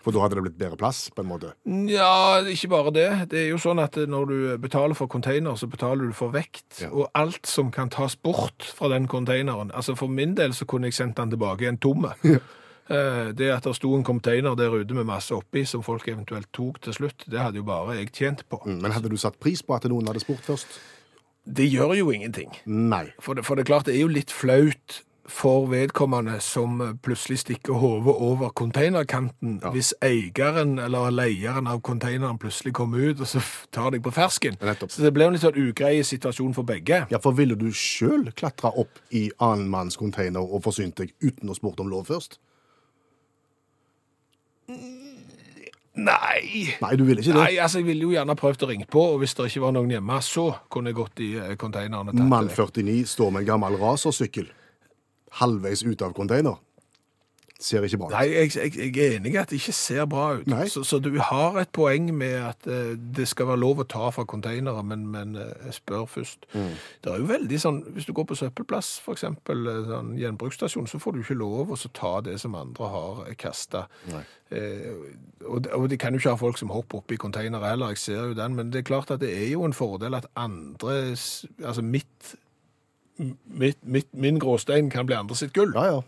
For 0.04 0.14
da 0.14 0.22
hadde 0.22 0.38
det 0.38 0.44
blitt 0.46 0.60
bedre 0.60 0.78
plass, 0.78 1.08
på 1.16 1.24
en 1.24 1.30
måte. 1.32 1.54
Ja, 1.90 2.42
ikke 2.46 2.70
bare 2.70 2.94
det. 2.94 3.08
Det 3.32 3.40
er 3.42 3.48
jo 3.50 3.58
sånn 3.62 3.82
at 3.82 3.98
når 3.98 4.30
du 4.30 4.38
betaler 4.62 4.98
for 4.98 5.10
container, 5.10 5.58
så 5.58 5.70
betaler 5.72 6.12
du 6.12 6.14
for 6.18 6.34
vekt. 6.36 6.84
Ja. 6.84 6.92
Og 6.94 7.10
alt 7.18 7.50
som 7.50 7.72
kan 7.74 7.90
tas 7.90 8.16
bort 8.16 8.68
fra 8.78 8.92
den 8.94 9.10
containeren. 9.10 9.74
Altså 9.74 9.98
for 9.98 10.12
min 10.14 10.36
del 10.38 10.54
så 10.54 10.68
kunne 10.70 10.92
jeg 10.92 11.00
sendt 11.00 11.18
den 11.18 11.34
tilbake 11.34 11.68
en 11.70 11.82
tomme. 11.82 12.14
Ja. 12.24 12.42
Det 12.90 13.46
at 13.54 13.68
det 13.68 13.76
sto 13.78 13.92
en 13.94 14.02
container 14.02 14.56
der 14.58 14.74
ute 14.74 14.96
med 14.98 15.06
masse 15.06 15.30
oppi 15.36 15.62
som 15.70 15.84
folk 15.86 16.08
eventuelt 16.10 16.48
tok 16.58 16.80
til 16.82 16.96
slutt, 16.96 17.22
det 17.30 17.38
hadde 17.38 17.60
jo 17.62 17.66
bare 17.68 18.00
jeg 18.00 18.10
tjent 18.18 18.42
på. 18.50 18.58
Mm, 18.66 18.80
Men 18.82 18.96
hadde 18.96 19.12
du 19.12 19.18
satt 19.22 19.38
pris 19.38 19.62
på 19.62 19.76
at 19.76 19.86
noen 19.92 20.10
hadde 20.10 20.24
spurt 20.24 20.42
først? 20.42 20.80
Det 21.46 21.68
gjør 21.70 21.94
jo 22.00 22.10
ingenting. 22.10 22.50
Nei. 22.66 23.04
For 23.22 23.38
det, 23.38 23.46
for 23.46 23.54
det 23.54 23.68
er 23.68 23.70
klart, 23.70 23.86
det 23.86 23.94
er 23.94 24.02
jo 24.02 24.10
litt 24.10 24.34
flaut 24.34 25.04
for 25.30 25.68
vedkommende 25.70 26.40
som 26.42 26.80
plutselig 27.06 27.40
stikker 27.44 27.74
hodet 27.80 28.16
over 28.18 28.50
containerkanten, 28.50 29.60
Ja. 29.64 29.70
hvis 29.72 29.94
eieren 30.02 30.80
eller 30.80 31.12
leieren 31.12 31.68
av 31.68 31.82
containeren 31.82 32.38
plutselig 32.42 32.74
kommer 32.74 32.98
ut 33.12 33.20
og 33.22 33.28
så 33.28 33.42
tar 33.72 33.92
deg 33.92 34.02
på 34.04 34.12
fersken. 34.12 34.58
Nettopp. 34.62 34.92
Så 34.92 35.02
det 35.06 35.14
ble 35.14 35.26
en 35.28 35.34
litt 35.34 35.42
sånn 35.46 35.56
ugrei 35.58 36.02
situasjon 36.04 36.54
for 36.56 36.64
begge. 36.64 37.06
Ja, 37.12 37.20
for 37.20 37.32
ville 37.32 37.56
du 37.56 37.70
sjøl 37.72 38.32
klatre 38.34 38.74
opp 38.78 39.00
i 39.12 39.30
annen 39.40 39.70
manns 39.70 39.96
container 39.98 40.42
og 40.42 40.64
forsynt 40.64 40.96
deg 40.96 41.14
uten 41.22 41.50
å 41.50 41.56
spurt 41.56 41.80
om 41.80 41.90
lov 41.90 42.08
først? 42.08 42.40
Nei! 46.00 46.76
Nei, 46.80 46.96
du 46.96 47.04
ville 47.04 47.20
ikke 47.22 47.34
det. 47.34 47.40
Nei, 47.42 47.58
altså 47.60 47.80
Jeg 47.82 47.88
ville 47.90 48.06
jo 48.06 48.12
gjerne 48.14 48.36
prøvd 48.40 48.64
å 48.64 48.70
ringe 48.70 48.86
på, 48.88 49.02
og 49.16 49.20
hvis 49.24 49.34
det 49.36 49.50
ikke 49.50 49.62
var 49.66 49.74
noen 49.76 49.90
hjemme, 49.92 50.20
så 50.24 50.46
kunne 50.72 50.94
jeg 50.94 50.96
gått 51.00 51.20
i 51.26 51.30
konteinerne. 51.60 52.14
containeren 52.14 52.22
og 52.24 52.30
Mann 52.30 52.48
49 52.50 53.06
står 53.10 53.32
med 53.36 53.42
en 53.44 53.50
gammel 53.50 53.76
rasersykkel 53.82 54.48
halvveis 55.42 55.86
ut 55.86 56.02
av 56.02 56.14
container. 56.18 56.58
Ser 57.60 57.84
ikke 57.84 57.98
bra 58.00 58.08
ut. 58.08 58.14
Nei, 58.16 58.28
jeg, 58.32 58.52
jeg, 58.56 58.72
jeg 58.96 59.04
er 59.04 59.16
enig 59.18 59.34
i 59.34 59.38
at 59.42 59.50
det 59.52 59.58
ikke 59.60 59.74
ser 59.76 60.06
bra 60.08 60.30
ut. 60.40 60.54
Så, 60.72 60.86
så 60.88 61.00
du 61.04 61.10
har 61.20 61.58
et 61.60 61.72
poeng 61.76 62.08
med 62.16 62.38
at 62.40 62.68
uh, 62.72 62.94
det 62.96 63.28
skal 63.28 63.50
være 63.50 63.60
lov 63.60 63.82
å 63.84 63.86
ta 63.90 64.08
fra 64.16 64.24
containere, 64.24 64.80
men, 64.88 65.04
men 65.12 65.36
eh, 65.36 65.68
spør 65.76 66.08
først. 66.08 66.48
Mm. 66.54 66.72
Det 67.04 67.12
er 67.12 67.20
jo 67.20 67.28
veldig 67.34 67.60
sånn, 67.60 67.82
Hvis 67.98 68.08
du 68.08 68.14
går 68.16 68.30
på 68.32 68.40
søppelplass, 68.40 68.94
f.eks. 69.04 69.28
Sånn, 69.28 70.16
gjenbruksstasjon, 70.22 70.88
så 70.88 71.04
får 71.04 71.18
du 71.18 71.22
ikke 71.26 71.40
lov 71.42 71.76
å 71.76 71.80
ta 71.92 72.14
det 72.24 72.38
som 72.40 72.56
andre 72.56 72.92
har 72.96 73.24
kasta. 73.44 73.90
Eh, 74.56 74.96
og, 75.44 75.68
og 75.76 75.90
de 75.92 76.00
kan 76.00 76.16
jo 76.16 76.24
ikke 76.24 76.38
ha 76.38 76.40
folk 76.40 76.64
som 76.64 76.72
hopper 76.72 77.04
opp 77.04 77.12
i 77.12 77.20
containere 77.20 77.74
heller, 77.74 77.92
jeg 77.92 78.06
ser 78.06 78.22
jo 78.32 78.40
den, 78.40 78.56
men 78.56 78.72
det 78.72 78.86
er 78.86 78.88
klart 78.88 79.12
at 79.12 79.20
det 79.20 79.36
er 79.36 79.50
jo 79.52 79.68
en 79.68 79.76
fordel 79.76 80.16
at 80.16 80.32
andre 80.40 81.02
Altså 81.12 81.84
mitt, 81.84 82.38
mitt, 83.20 83.78
mitt 83.84 84.08
min 84.14 84.40
gråstein 84.40 84.90
kan 84.90 85.06
bli 85.10 85.16
andre 85.20 85.36
sitt 85.36 85.54
gull. 85.54 85.74
Ja, 85.76 85.86
ja. 85.98 86.02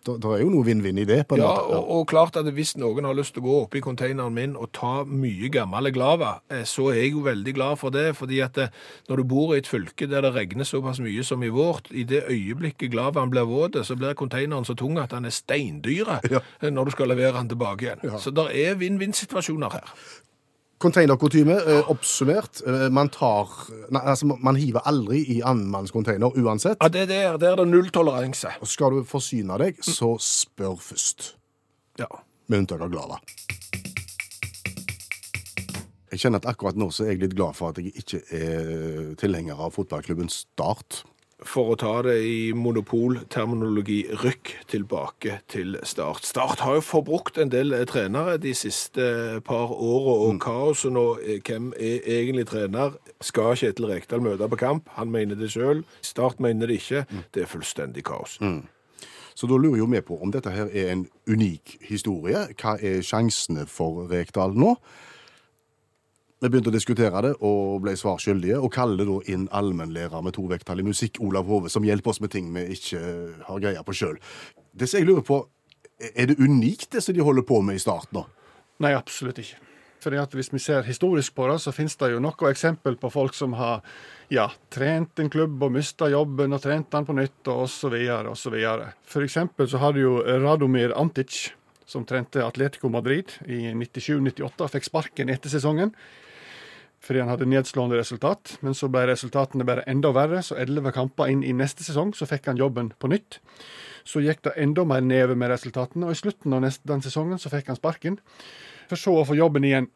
Det 0.00 0.14
er 0.24 0.38
jo 0.40 0.48
noe 0.48 0.64
vinn-vinn 0.64 0.96
i 0.96 1.04
det, 1.04 1.26
på 1.28 1.36
en 1.36 1.42
Ja, 1.42 1.48
måte. 1.52 1.76
og, 1.76 1.90
og 1.92 2.06
klart 2.08 2.36
at 2.40 2.46
hvis 2.56 2.70
noen 2.80 3.04
har 3.04 3.12
lyst 3.18 3.34
til 3.36 3.42
å 3.42 3.44
gå 3.44 3.56
opp 3.66 3.74
i 3.76 3.82
containeren 3.84 4.32
min 4.32 4.54
og 4.56 4.70
ta 4.72 5.02
mye 5.04 5.50
gammel 5.52 5.90
glava, 5.92 6.30
eh, 6.48 6.62
så 6.64 6.86
er 6.88 7.02
jeg 7.02 7.10
jo 7.12 7.20
veldig 7.26 7.52
glad 7.58 7.76
for 7.82 7.92
det, 7.92 8.06
fordi 8.16 8.38
at 8.40 8.56
eh, 8.64 8.72
når 9.10 9.20
du 9.20 9.24
bor 9.28 9.52
i 9.52 9.58
et 9.60 9.68
fylke 9.68 10.08
der 10.08 10.24
det 10.24 10.32
regner 10.38 10.64
såpass 10.64 11.02
mye 11.04 11.20
som 11.28 11.44
i 11.44 11.52
vårt, 11.52 11.92
i 11.92 12.06
det 12.08 12.22
øyeblikket 12.32 12.94
glavaen 12.94 13.28
blir 13.34 13.44
våt, 13.44 13.76
så 13.84 13.92
blir 14.00 14.16
containeren 14.16 14.64
så 14.64 14.72
tung 14.74 14.96
at 14.98 15.12
den 15.12 15.28
er 15.28 15.36
steindyre 15.36 16.16
Ja. 16.32 16.40
eh, 16.62 16.70
når 16.72 16.84
du 16.88 16.90
skal 16.96 17.12
levere 17.12 17.36
den 17.36 17.52
tilbake 17.52 17.90
igjen. 17.90 18.18
Så 18.24 18.32
det 18.32 18.48
er 18.56 18.80
vinn-vinn-situasjoner 18.80 19.76
her. 19.76 19.92
Containerkutyme, 20.80 21.52
eh, 21.52 21.90
oppsummert. 21.90 22.62
Eh, 22.66 22.88
man 22.88 23.10
tar 23.12 23.48
Nei, 23.92 24.00
altså, 24.00 24.30
man 24.40 24.56
hiver 24.56 24.80
aldri 24.88 25.20
i 25.36 25.42
annen 25.44 25.68
uansett. 26.40 26.78
Ja, 26.80 26.88
det 26.88 27.08
der, 27.08 27.36
der 27.36 27.52
er 27.52 27.56
det 27.56 27.68
nulltoleranse. 27.68 28.54
Og 28.60 28.68
skal 28.68 28.96
du 28.96 29.04
forsyne 29.04 29.58
deg, 29.60 29.82
så 29.84 30.14
spør 30.18 30.78
først. 30.80 31.34
Ja. 31.98 32.08
Med 32.48 32.64
unntak 32.64 32.80
av 32.80 32.90
glava. 32.90 33.20
Jeg 36.10 36.24
kjenner 36.24 36.40
at 36.40 36.48
akkurat 36.50 36.78
nå 36.80 36.88
så 36.90 37.04
er 37.04 37.12
jeg 37.12 37.20
litt 37.26 37.36
glad 37.36 37.54
for 37.54 37.70
at 37.70 37.78
jeg 37.78 37.92
ikke 38.00 38.22
er 38.34 39.12
tilhenger 39.20 39.60
av 39.60 39.76
fotballklubben 39.76 40.32
Start. 40.32 41.04
For 41.46 41.72
å 41.72 41.76
ta 41.78 41.92
det 42.04 42.16
i 42.26 42.52
monopolterminologi, 42.56 44.00
rykk 44.22 44.52
tilbake 44.70 45.40
til 45.50 45.78
Start. 45.86 46.26
Start 46.28 46.62
har 46.64 46.78
jo 46.78 46.84
forbrukt 46.84 47.38
en 47.40 47.52
del 47.52 47.74
eh, 47.76 47.86
trenere 47.88 48.36
de 48.40 48.54
siste 48.56 49.40
par 49.46 49.72
årene, 49.74 50.16
og 50.30 50.40
kaoset 50.42 50.94
nå, 50.94 51.06
eh, 51.22 51.40
hvem 51.46 51.70
er 51.76 52.04
egentlig 52.18 52.46
trener? 52.50 52.96
Skal 53.24 53.56
Kjetil 53.60 53.90
Rekdal 53.90 54.24
møte 54.24 54.48
på 54.50 54.60
kamp? 54.60 54.88
Han 54.98 55.12
mener 55.12 55.38
det 55.38 55.52
selv. 55.52 55.84
Start 56.02 56.40
mener 56.40 56.70
det 56.70 56.80
ikke. 56.80 57.04
Det 57.34 57.44
er 57.44 57.50
fullstendig 57.50 58.04
kaos. 58.08 58.38
Så 59.34 59.48
da 59.48 59.56
lurer 59.56 59.78
jo 59.80 59.86
vi 59.88 60.00
på 60.04 60.18
om 60.20 60.32
dette 60.32 60.52
her 60.52 60.68
er 60.72 60.92
en 60.92 61.06
unik 61.30 61.78
historie. 61.88 62.48
Hva 62.60 62.76
er 62.76 63.00
sjansene 63.06 63.64
for 63.70 64.04
Rekdal 64.10 64.56
nå? 64.58 64.74
Vi 66.40 66.48
begynte 66.48 66.70
å 66.70 66.72
diskutere 66.72 67.20
det 67.20 67.30
og 67.44 67.82
ble 67.84 67.92
svar 68.00 68.16
skyldige, 68.22 68.56
og 68.64 68.72
kaller 68.72 69.04
da 69.04 69.18
inn 69.28 69.42
allmennlærer 69.52 70.22
med 70.24 70.32
to 70.32 70.46
vekttall 70.48 70.80
i 70.80 70.86
musikk, 70.86 71.18
Olav 71.20 71.48
Hove, 71.50 71.68
som 71.68 71.84
hjelper 71.84 72.14
oss 72.14 72.20
med 72.24 72.32
ting 72.32 72.46
vi 72.54 72.62
ikke 72.78 73.00
har 73.44 73.58
greie 73.60 73.82
på 73.84 73.96
sjøl. 73.98 74.16
Det 74.72 74.88
som 74.88 75.02
jeg 75.02 75.10
lurer 75.10 75.26
på, 75.26 75.42
er 76.00 76.30
det 76.30 76.38
unikt 76.40 76.94
det 76.94 77.02
som 77.04 77.12
de 77.12 77.20
holder 77.26 77.44
på 77.44 77.58
med 77.60 77.76
i 77.76 77.82
starten 77.82 78.16
nå? 78.16 78.22
Nei, 78.80 78.94
absolutt 78.96 79.42
ikke. 79.42 79.58
Fordi 80.00 80.16
at 80.16 80.32
Hvis 80.32 80.48
vi 80.48 80.62
ser 80.64 80.86
historisk 80.88 81.34
på 81.36 81.44
det, 81.50 81.58
så 81.60 81.74
finnes 81.76 81.96
det 82.00 82.08
jo 82.14 82.22
noen 82.24 82.48
eksempel 82.48 82.96
på 82.96 83.10
folk 83.12 83.36
som 83.36 83.52
har 83.60 83.84
ja, 84.32 84.48
trent 84.72 85.20
en 85.20 85.28
klubb 85.28 85.60
og 85.60 85.74
mista 85.76 86.08
jobben 86.08 86.56
og 86.56 86.62
trent 86.64 86.88
den 86.88 87.04
på 87.04 87.18
nytt 87.20 87.52
og 87.52 87.66
osv. 87.66 87.98
osv. 88.32 88.56
Eksempel 89.20 89.68
så 89.68 89.82
hadde 89.84 90.00
jo 90.00 90.16
Radomir 90.24 90.96
Antic, 90.96 91.50
som 91.84 92.08
trente 92.08 92.40
Atletico 92.40 92.88
Madrid 92.88 93.36
i 93.44 93.74
97-98, 93.76 94.72
fikk 94.72 94.88
sparken 94.88 95.28
etter 95.28 95.52
sesongen 95.52 95.92
fordi 97.00 97.22
han 97.22 97.30
hadde 97.32 97.48
nedslående 97.48 97.98
resultat. 97.98 98.58
Men 98.60 98.76
så 98.76 98.90
ble 98.92 99.06
resultatene 99.08 99.66
bare 99.68 99.84
enda 99.90 100.12
verre, 100.14 100.42
så 100.44 100.58
elleve 100.60 100.92
kamper 100.92 101.32
inn 101.32 101.44
i 101.46 101.54
neste 101.56 101.86
sesong 101.86 102.12
så 102.16 102.28
fikk 102.28 102.50
han 102.50 102.60
jobben 102.60 102.92
på 103.00 103.10
nytt. 103.12 103.40
Så 104.04 104.22
gikk 104.24 104.42
det 104.44 104.56
enda 104.60 104.84
mer 104.88 105.04
neve 105.04 105.36
med 105.38 105.52
resultatene, 105.52 106.08
og 106.08 106.16
i 106.16 106.20
slutten 106.20 106.56
av 106.56 106.66
den 106.66 107.04
sesongen 107.04 107.40
så 107.40 107.52
fikk 107.52 107.72
han 107.72 107.80
sparken. 107.80 108.20
For 108.90 109.00
så 109.00 109.14
å 109.16 109.26
få 109.28 109.36
jobben 109.38 109.64
igjen 109.64 109.90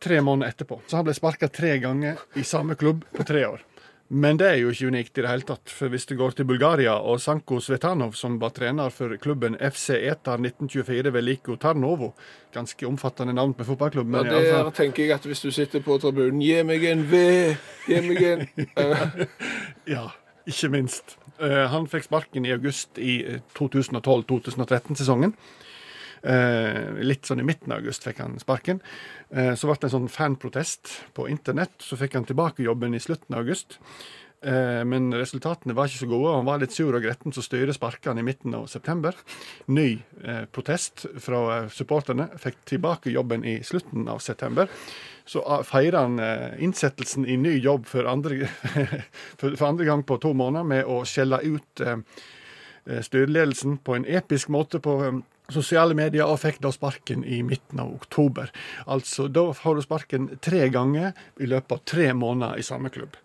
tre 0.00 0.20
måneder 0.24 0.52
etterpå. 0.52 0.80
Så 0.88 1.00
han 1.00 1.06
ble 1.08 1.16
sparka 1.16 1.48
tre 1.52 1.76
ganger 1.80 2.20
i 2.40 2.44
samme 2.46 2.76
klubb 2.80 3.04
på 3.16 3.26
tre 3.28 3.44
år. 3.48 3.64
Men 4.10 4.40
det 4.40 4.46
er 4.48 4.56
jo 4.58 4.72
ikke 4.74 4.88
unikt 4.90 5.18
i 5.18 5.22
det 5.22 5.30
hele 5.30 5.46
tatt. 5.46 5.70
For 5.70 5.92
hvis 5.92 6.06
du 6.10 6.16
går 6.18 6.34
til 6.34 6.46
Bulgaria 6.48 6.96
og 6.98 7.20
Sanko 7.22 7.60
Svetanov, 7.62 8.16
som 8.18 8.40
var 8.42 8.50
trener 8.56 8.90
for 8.90 9.14
klubben 9.22 9.54
FC 9.62 9.94
Etar 10.00 10.40
1924 10.42 11.12
ved 11.14 11.22
Liko 11.22 11.54
Tarnovo, 11.62 12.08
ganske 12.50 12.88
omfattende 12.88 13.36
navn 13.38 13.54
på 13.54 13.68
fotballklubb 13.68 14.10
Ja, 14.10 14.24
men 14.24 14.32
der 14.32 14.50
alle 14.58 14.74
tenker 14.74 15.04
jeg 15.06 15.14
at 15.14 15.28
hvis 15.30 15.44
du 15.44 15.52
sitter 15.54 15.84
på 15.86 15.94
tribunen 16.02 16.42
Gi 16.42 16.58
meg 16.66 16.88
en 16.90 17.06
V! 17.06 17.22
Gi 17.86 18.00
meg 18.08 18.22
en 18.32 18.44
Eh, 18.58 19.06
Ja, 19.94 20.08
ikke 20.50 20.72
minst. 20.74 21.14
Eh, 21.38 21.64
han 21.70 21.86
fikk 21.88 22.08
sparken 22.10 22.44
i 22.48 22.52
august 22.56 22.98
i 22.98 23.20
eh, 23.22 23.40
2012-2013-sesongen. 23.56 25.36
Eh, 26.22 27.00
litt 27.00 27.28
sånn 27.28 27.40
i 27.40 27.46
midten 27.46 27.72
av 27.72 27.80
august 27.80 28.04
fikk 28.04 28.20
han 28.24 28.38
sparken. 28.42 28.82
Eh, 29.30 29.54
så 29.56 29.68
ble 29.68 29.78
det 29.80 29.88
en 29.88 29.96
sånn 29.98 30.10
fanprotest 30.12 30.96
på 31.16 31.28
internett. 31.32 31.78
Så 31.84 31.98
fikk 32.00 32.18
han 32.18 32.28
tilbake 32.28 32.66
jobben 32.66 32.96
i 32.96 33.02
slutten 33.02 33.36
av 33.36 33.44
august. 33.44 33.78
Eh, 34.42 34.84
men 34.88 35.10
resultatene 35.12 35.74
var 35.76 35.88
ikke 35.88 36.02
så 36.04 36.08
gode. 36.08 36.30
og 36.30 36.40
Han 36.40 36.48
var 36.48 36.62
litt 36.62 36.72
sur 36.72 36.94
og 36.94 37.04
gretten, 37.04 37.32
så 37.32 37.44
styret 37.44 37.76
sparka 37.76 38.10
han 38.10 38.20
i 38.22 38.24
midten 38.24 38.54
av 38.56 38.66
september. 38.72 39.16
Ny 39.68 39.88
eh, 40.24 40.44
protest 40.52 41.06
fra 41.20 41.68
supporterne. 41.68 42.30
Fikk 42.40 42.64
tilbake 42.74 43.12
jobben 43.12 43.44
i 43.44 43.60
slutten 43.66 44.08
av 44.08 44.20
september. 44.24 44.68
Så 45.28 45.44
ah, 45.44 45.62
feirer 45.62 46.00
han 46.00 46.18
eh, 46.18 46.56
innsettelsen 46.64 47.28
i 47.28 47.36
ny 47.36 47.58
jobb 47.60 47.86
for 47.86 48.08
andre, 48.08 48.48
for, 49.38 49.56
for 49.56 49.68
andre 49.68 49.88
gang 49.88 50.04
på 50.08 50.18
to 50.22 50.32
måneder 50.34 50.66
med 50.66 50.88
å 50.88 51.02
skjelle 51.08 51.42
ut 51.44 51.84
eh, 51.84 52.00
styreledelsen 53.04 53.76
på 53.84 53.98
en 53.98 54.08
episk 54.08 54.48
måte 54.48 54.80
på 54.82 54.96
sosiale 55.54 55.96
medier, 55.98 56.26
og 56.26 56.40
fikk 56.42 56.60
da 56.64 56.72
sparken 56.74 57.24
i 57.24 57.40
midten 57.46 57.82
av 57.82 57.92
oktober. 57.94 58.52
Altså, 58.90 59.28
da 59.28 59.48
får 59.56 59.78
du 59.78 59.86
sparken 59.86 60.28
tre 60.42 60.66
ganger 60.72 61.14
i 61.40 61.48
løpet 61.50 61.76
av 61.76 61.84
tre 61.88 62.10
måneder 62.16 62.60
i 62.60 62.66
samme 62.66 62.92
klubb. 62.94 63.16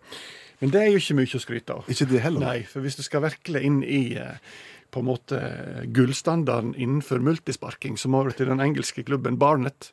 Men 0.62 0.72
det 0.72 0.80
er 0.80 0.94
jo 0.94 1.02
ikke 1.02 1.18
mye 1.18 1.36
å 1.36 1.42
skryte 1.42 1.76
av. 1.76 1.90
Ikke 1.92 2.08
det 2.08 2.22
heller. 2.24 2.46
Nei, 2.46 2.62
for 2.68 2.84
hvis 2.84 2.96
du 2.96 3.04
skal 3.04 3.26
virkelig 3.26 3.60
inn 3.68 3.82
i 3.84 4.16
eh, 4.16 4.38
på 4.94 5.02
en 5.02 5.08
måte 5.10 5.40
gullstandarden 5.92 6.72
innenfor 6.74 7.20
multisparking, 7.20 7.98
så 8.00 8.08
må 8.08 8.22
du 8.24 8.32
til 8.32 8.48
den 8.48 8.62
engelske 8.64 9.04
klubben 9.04 9.36
Barnet. 9.40 9.90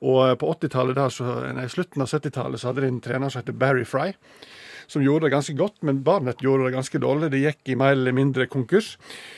Og 0.00 0.22
eh, 0.24 0.36
på 0.40 0.48
80-tallet 0.54 0.96
der, 0.96 1.12
så, 1.12 1.34
nei, 1.56 1.66
slutten 1.72 2.04
av 2.04 2.08
70-tallet 2.08 2.62
så 2.62 2.70
hadde 2.70 2.86
de 2.86 2.92
en 2.94 3.02
trener 3.04 3.32
som 3.32 3.42
heter 3.42 3.58
Barry 3.60 3.84
Fry, 3.88 4.14
som 4.88 5.04
gjorde 5.04 5.26
det 5.26 5.34
ganske 5.36 5.54
godt, 5.58 5.82
men 5.86 6.00
Barnet 6.02 6.42
gjorde 6.42 6.68
det 6.68 6.76
ganske 6.78 7.00
dårlig. 7.02 7.30
Det 7.34 7.42
gikk 7.42 7.72
i 7.74 7.76
mer 7.78 7.92
eller 7.92 8.14
mindre 8.16 8.46
konkurs. 8.48 8.94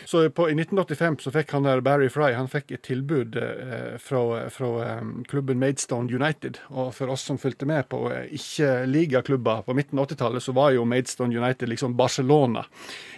Så 0.06 0.22
på, 0.30 0.46
i 0.50 0.54
1985 0.54 1.18
så 1.24 1.32
fikk 1.34 1.54
han 1.56 1.66
der 1.66 1.82
Barry 1.84 2.08
Fry 2.12 2.32
han 2.36 2.48
fikk 2.50 2.70
et 2.76 2.84
tilbud 2.86 3.36
eh, 3.40 3.96
fra, 4.02 4.22
fra 4.54 4.70
eh, 4.86 5.02
klubben 5.30 5.58
Maidstone 5.58 6.06
United. 6.14 6.60
Og 6.70 6.92
for 6.94 7.10
oss 7.10 7.26
som 7.26 7.38
fulgte 7.42 7.66
med 7.68 7.88
på 7.90 8.04
eh, 8.14 8.30
ikke-ligaklubber 8.38 9.64
på 9.66 9.74
midten 9.74 9.98
av 9.98 10.08
80-tallet, 10.08 10.44
så 10.44 10.54
var 10.56 10.70
jo 10.76 10.86
Maidstone 10.88 11.34
United 11.34 11.68
liksom 11.72 11.96
Barcelona 11.98 12.64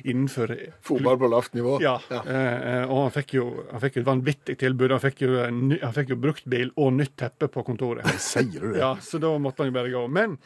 innenfor 0.05 0.57
Fotball 0.83 1.19
på 1.21 1.31
lavt 1.31 1.55
nivå. 1.55 1.79
ja, 1.85 1.99
ja. 2.11 2.23
eh, 2.25 2.85
og 2.89 3.05
han 3.05 3.15
fikk 3.15 3.37
jo 3.39 3.47
han 3.71 3.83
fikk 3.83 4.01
et 4.01 4.09
vanvittig 4.09 4.59
tilbud. 4.61 4.97
Han 4.97 5.03
fikk 5.03 5.25
jo, 5.27 5.37
ny, 5.53 5.79
han 5.83 5.95
fikk 5.97 6.15
jo 6.15 6.21
bruktbil 6.23 6.73
og 6.81 6.93
nytt 6.97 7.17
teppe 7.21 7.49
på 7.53 7.65
kontoret. 7.67 8.09
Sier 8.23 8.49
du 8.57 8.73
det? 8.73 8.81
Ja, 8.81 8.95
Så 9.03 9.21
da 9.23 9.33
måtte 9.39 9.63
han 9.63 9.73
jo 9.73 9.77
bare 9.77 9.93
gå. 9.93 10.07
Men 10.13 10.39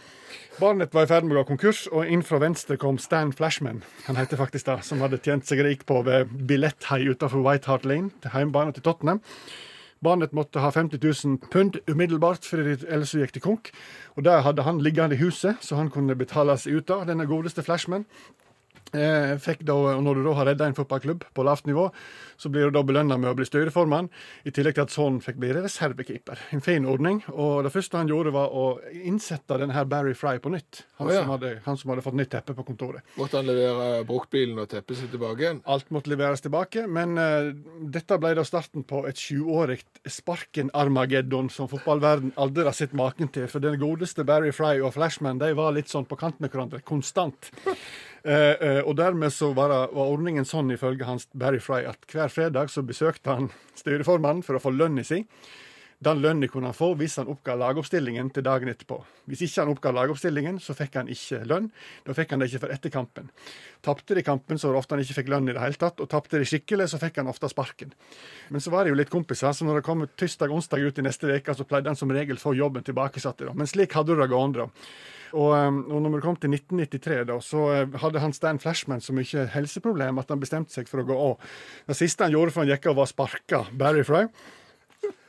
Barnet 0.57 0.95
var 0.97 1.05
i 1.05 1.11
ferd 1.11 1.27
med 1.27 1.37
å 1.37 1.43
gå 1.43 1.51
konkurs, 1.51 1.76
og 1.93 2.09
inn 2.11 2.25
fra 2.27 2.41
venstre 2.43 2.79
kom 2.81 2.99
Stan 3.03 3.33
Flashman, 3.37 3.83
han 4.07 4.19
heter 4.19 4.41
faktisk 4.41 4.69
det, 4.69 4.81
som 4.87 5.03
hadde 5.05 5.21
tjent 5.23 5.47
seg 5.49 5.63
rik 5.65 5.87
på 5.89 6.01
ved 6.07 6.33
billetthai 6.49 7.05
utenfor 7.09 7.45
White 7.45 7.71
Hart 7.71 7.87
Lane, 7.89 8.13
til 8.23 8.33
hjemmebane 8.33 8.75
til 8.77 8.85
Tottenham. 8.87 9.23
Barnet 10.05 10.35
måtte 10.37 10.61
ha 10.61 10.71
50 10.71 11.01
000 11.03 11.51
pund 11.53 11.79
umiddelbart, 11.89 12.45
for 12.45 12.61
ellers 12.61 13.15
gikk 13.17 13.33
det 13.37 13.45
konk. 13.45 13.71
Og 14.17 14.27
det 14.27 14.35
hadde 14.45 14.67
han 14.67 14.83
liggende 14.85 15.17
i 15.17 15.23
huset, 15.23 15.57
så 15.65 15.79
han 15.81 15.91
kunne 15.93 16.19
betale 16.19 16.57
seg 16.61 16.81
ut 16.81 16.93
av, 16.93 17.07
denne 17.09 17.27
godeste 17.29 17.65
Flashman. 17.65 18.05
Eh, 18.95 19.35
fikk 19.43 19.65
da, 19.67 19.75
og 19.75 20.03
Når 20.05 20.15
du 20.15 20.23
da 20.29 20.33
har 20.39 20.47
redda 20.47 20.67
en 20.69 20.77
fotballklubb 20.77 21.25
på 21.35 21.45
lavt 21.45 21.67
nivå, 21.67 21.89
så 22.39 22.51
blir 22.53 22.69
du 22.69 22.77
da 22.77 22.83
belønna 22.87 23.17
med 23.19 23.33
å 23.33 23.37
bli 23.37 23.47
styreformann, 23.49 24.09
i 24.47 24.53
tillegg 24.55 24.77
til 24.77 24.85
at 24.87 24.93
sønnen 24.95 25.23
fikk 25.25 25.41
bli 25.43 25.51
reservekeeper. 25.57 26.39
En 26.55 26.63
fin 26.63 26.87
ordning. 26.87 27.23
Og 27.33 27.65
det 27.67 27.73
første 27.75 27.99
han 27.99 28.11
gjorde, 28.11 28.35
var 28.37 28.55
å 28.55 28.79
innsette 28.93 29.59
denne 29.59 29.85
Barry 29.91 30.15
Fry 30.15 30.37
på 30.43 30.53
nytt. 30.55 30.85
Han, 31.01 31.09
oh, 31.09 31.13
ja. 31.13 31.25
som, 31.25 31.33
hadde, 31.35 31.53
han 31.65 31.81
som 31.81 31.93
hadde 31.93 32.05
fått 32.07 32.19
nytt 32.21 32.33
teppe 32.37 32.55
på 32.57 32.67
kontoret. 32.69 33.05
Måtte 33.19 33.41
han 33.41 33.49
levere 33.49 34.05
bruktbilen 34.09 34.61
og 34.63 34.71
teppet 34.71 35.01
sitt 35.01 35.13
tilbake 35.15 35.45
igjen? 35.45 35.63
Alt 35.67 35.91
måtte 35.95 36.13
leveres 36.13 36.45
tilbake, 36.45 36.87
men 36.87 37.19
uh, 37.19 37.51
dette 37.97 38.21
ble 38.23 38.35
da 38.39 38.47
starten 38.47 38.87
på 38.87 39.03
et 39.11 39.19
sjuårig 39.21 39.81
Sparken-Armageddon 40.07 41.51
som 41.53 41.71
fotballverden 41.73 42.37
aldri 42.41 42.69
har 42.69 42.77
sett 42.77 42.95
maken 42.97 43.33
til. 43.35 43.49
For 43.51 43.65
den 43.65 43.81
godeste 43.83 44.27
Barry 44.29 44.55
Fry 44.55 44.77
og 44.79 44.95
Flashman 44.95 45.43
de 45.43 45.51
var 45.59 45.75
litt 45.75 45.91
sånn 45.91 46.07
på 46.07 46.19
kant 46.21 46.39
med 46.45 46.53
hverandre 46.53 46.85
konstant. 46.87 47.51
Eh, 48.27 48.57
eh, 48.59 48.81
og 48.83 48.97
dermed 48.99 49.31
så 49.31 49.53
var, 49.55 49.71
var 49.95 50.09
ordningen 50.11 50.47
sånn 50.49 50.73
ifølge 50.75 51.07
hans 51.07 51.29
Barry 51.31 51.61
Fry 51.63 51.85
at 51.87 52.03
hver 52.11 52.33
fredag 52.33 52.73
så 52.73 52.83
besøkte 52.83 53.37
han 53.37 53.53
styreformannen 53.79 54.43
for 54.43 54.59
å 54.59 54.63
få 54.65 54.73
lønna 54.75 55.05
si. 55.07 55.21
Den 56.05 56.21
lønnen 56.21 56.51
kunne 56.53 56.69
han 56.69 56.77
få 56.77 56.91
hvis 57.01 57.17
han 57.21 57.31
oppga 57.33 57.55
lagoppstillingen 57.57 58.29
til 58.37 58.45
dagen 58.45 58.69
etterpå. 58.69 58.99
Hvis 59.31 59.47
ikke 59.47 59.63
han 59.63 59.73
oppga 59.73 59.93
lagoppstillingen, 59.97 60.59
så 60.61 60.77
fikk 60.77 60.99
han 61.01 61.09
ikke 61.13 61.41
lønn. 61.49 61.71
Da 62.05 62.17
fikk 62.17 62.35
han 62.35 62.43
det 62.43 62.51
ikke 62.51 62.63
for 62.67 62.75
etter 62.75 62.93
kampen. 62.93 63.31
Tapte 63.87 64.19
de 64.19 64.25
kampen, 64.27 64.61
så 64.61 64.69
var 64.69 64.77
det 64.77 64.83
ofte 64.83 64.97
han 64.97 65.05
ikke 65.07 65.19
fikk 65.23 65.33
lønn 65.33 65.49
i 65.49 65.57
det 65.57 65.63
hele 65.63 65.81
tatt. 65.81 66.03
Og 66.05 66.11
tapte 66.13 66.43
de 66.43 66.49
skikkelig, 66.49 66.91
så 66.93 67.01
fikk 67.01 67.23
han 67.23 67.33
ofte 67.33 67.49
sparken. 67.49 67.97
Men 68.53 68.65
så 68.65 68.75
var 68.75 68.85
det 68.85 68.93
jo 68.93 69.01
litt 69.01 69.13
kompiser, 69.13 69.57
så 69.57 69.65
når 69.65 69.81
det 69.81 69.87
kom 69.89 70.05
tirsdag-onsdag 70.21 70.85
ut 70.85 71.01
i 71.01 71.07
neste 71.09 71.33
uke, 71.33 71.57
så 71.57 71.69
pleide 71.69 71.93
han 71.93 71.99
som 71.99 72.13
regel 72.13 72.41
få 72.41 72.53
jobben 72.59 72.85
tilbakesatt. 72.85 73.41
Da. 73.47 73.57
Men 73.57 73.71
slik 73.71 73.97
hadde 73.97 74.13
du 74.13 74.21
det 74.21 74.33
gående. 74.33 74.67
da. 74.67 75.15
Og, 75.35 75.51
um, 75.53 75.81
og 75.91 76.05
når 76.05 76.15
vi 76.15 76.23
kom 76.25 76.37
til 76.41 76.53
1993, 76.55 77.25
da, 77.29 77.41
så 77.43 77.65
eh, 77.75 77.97
hadde 78.03 78.23
han 78.23 78.35
Stan 78.37 78.61
Flashman 78.63 79.03
så 79.03 79.15
mye 79.17 79.49
helseproblem 79.53 80.21
at 80.23 80.31
han 80.33 80.43
bestemte 80.43 80.73
seg 80.77 80.89
for 80.91 81.03
å 81.03 81.09
gå 81.09 81.17
av. 81.31 81.51
Det 81.89 81.99
siste 81.99 82.29
han 82.29 82.37
gjorde 82.37 82.55
før 82.55 82.65
han 82.65 82.73
gikk 82.75 82.89
av, 82.93 83.01
var 83.01 83.09
å 83.09 83.13
sparke 83.13 83.65
Barry 83.77 84.07
Fry. 84.07 84.23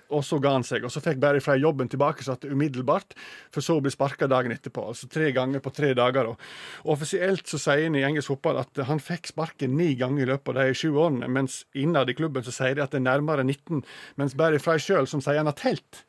Og 0.09 0.23
så 0.23 0.37
ga 0.39 0.53
han 0.55 0.63
seg, 0.63 0.85
og 0.87 0.91
så 0.93 1.01
fikk 1.03 1.19
Barry 1.19 1.41
Frey 1.43 1.59
jobben 1.59 1.89
tilbake 1.91 2.23
satt 2.23 2.45
umiddelbart, 2.47 3.11
for 3.51 3.61
så 3.65 3.75
å 3.77 3.81
bli 3.83 3.91
sparka 3.91 4.27
dagen 4.31 4.53
etterpå. 4.55 4.85
Altså 4.93 5.09
tre 5.11 5.33
ganger 5.35 5.59
på 5.59 5.73
tre 5.75 5.89
dager. 5.97 6.29
Og 6.31 6.93
offisielt 6.95 7.47
så 7.51 7.59
sier 7.59 7.83
han 7.89 7.97
i 7.99 8.05
engelsk 8.07 8.31
fotball 8.31 8.61
at 8.61 8.79
han 8.87 9.01
fikk 9.03 9.27
sparken 9.33 9.75
ni 9.75 9.89
ganger 9.99 10.23
i 10.23 10.29
løpet 10.31 10.53
av 10.55 10.61
de 10.63 10.77
sju 10.79 10.93
årene, 10.95 11.27
mens 11.27 11.65
innad 11.75 12.09
i 12.09 12.15
klubben 12.15 12.45
så 12.47 12.55
sier 12.55 12.75
de 12.79 12.85
at 12.85 12.95
det 12.95 13.01
er 13.01 13.07
nærmere 13.09 13.43
19. 13.43 13.83
Mens 14.15 14.37
Barry 14.39 14.61
Frey 14.63 14.79
sjøl, 14.79 15.07
som 15.11 15.19
sier 15.23 15.41
han 15.41 15.51
har 15.51 15.59
telt, 15.59 16.03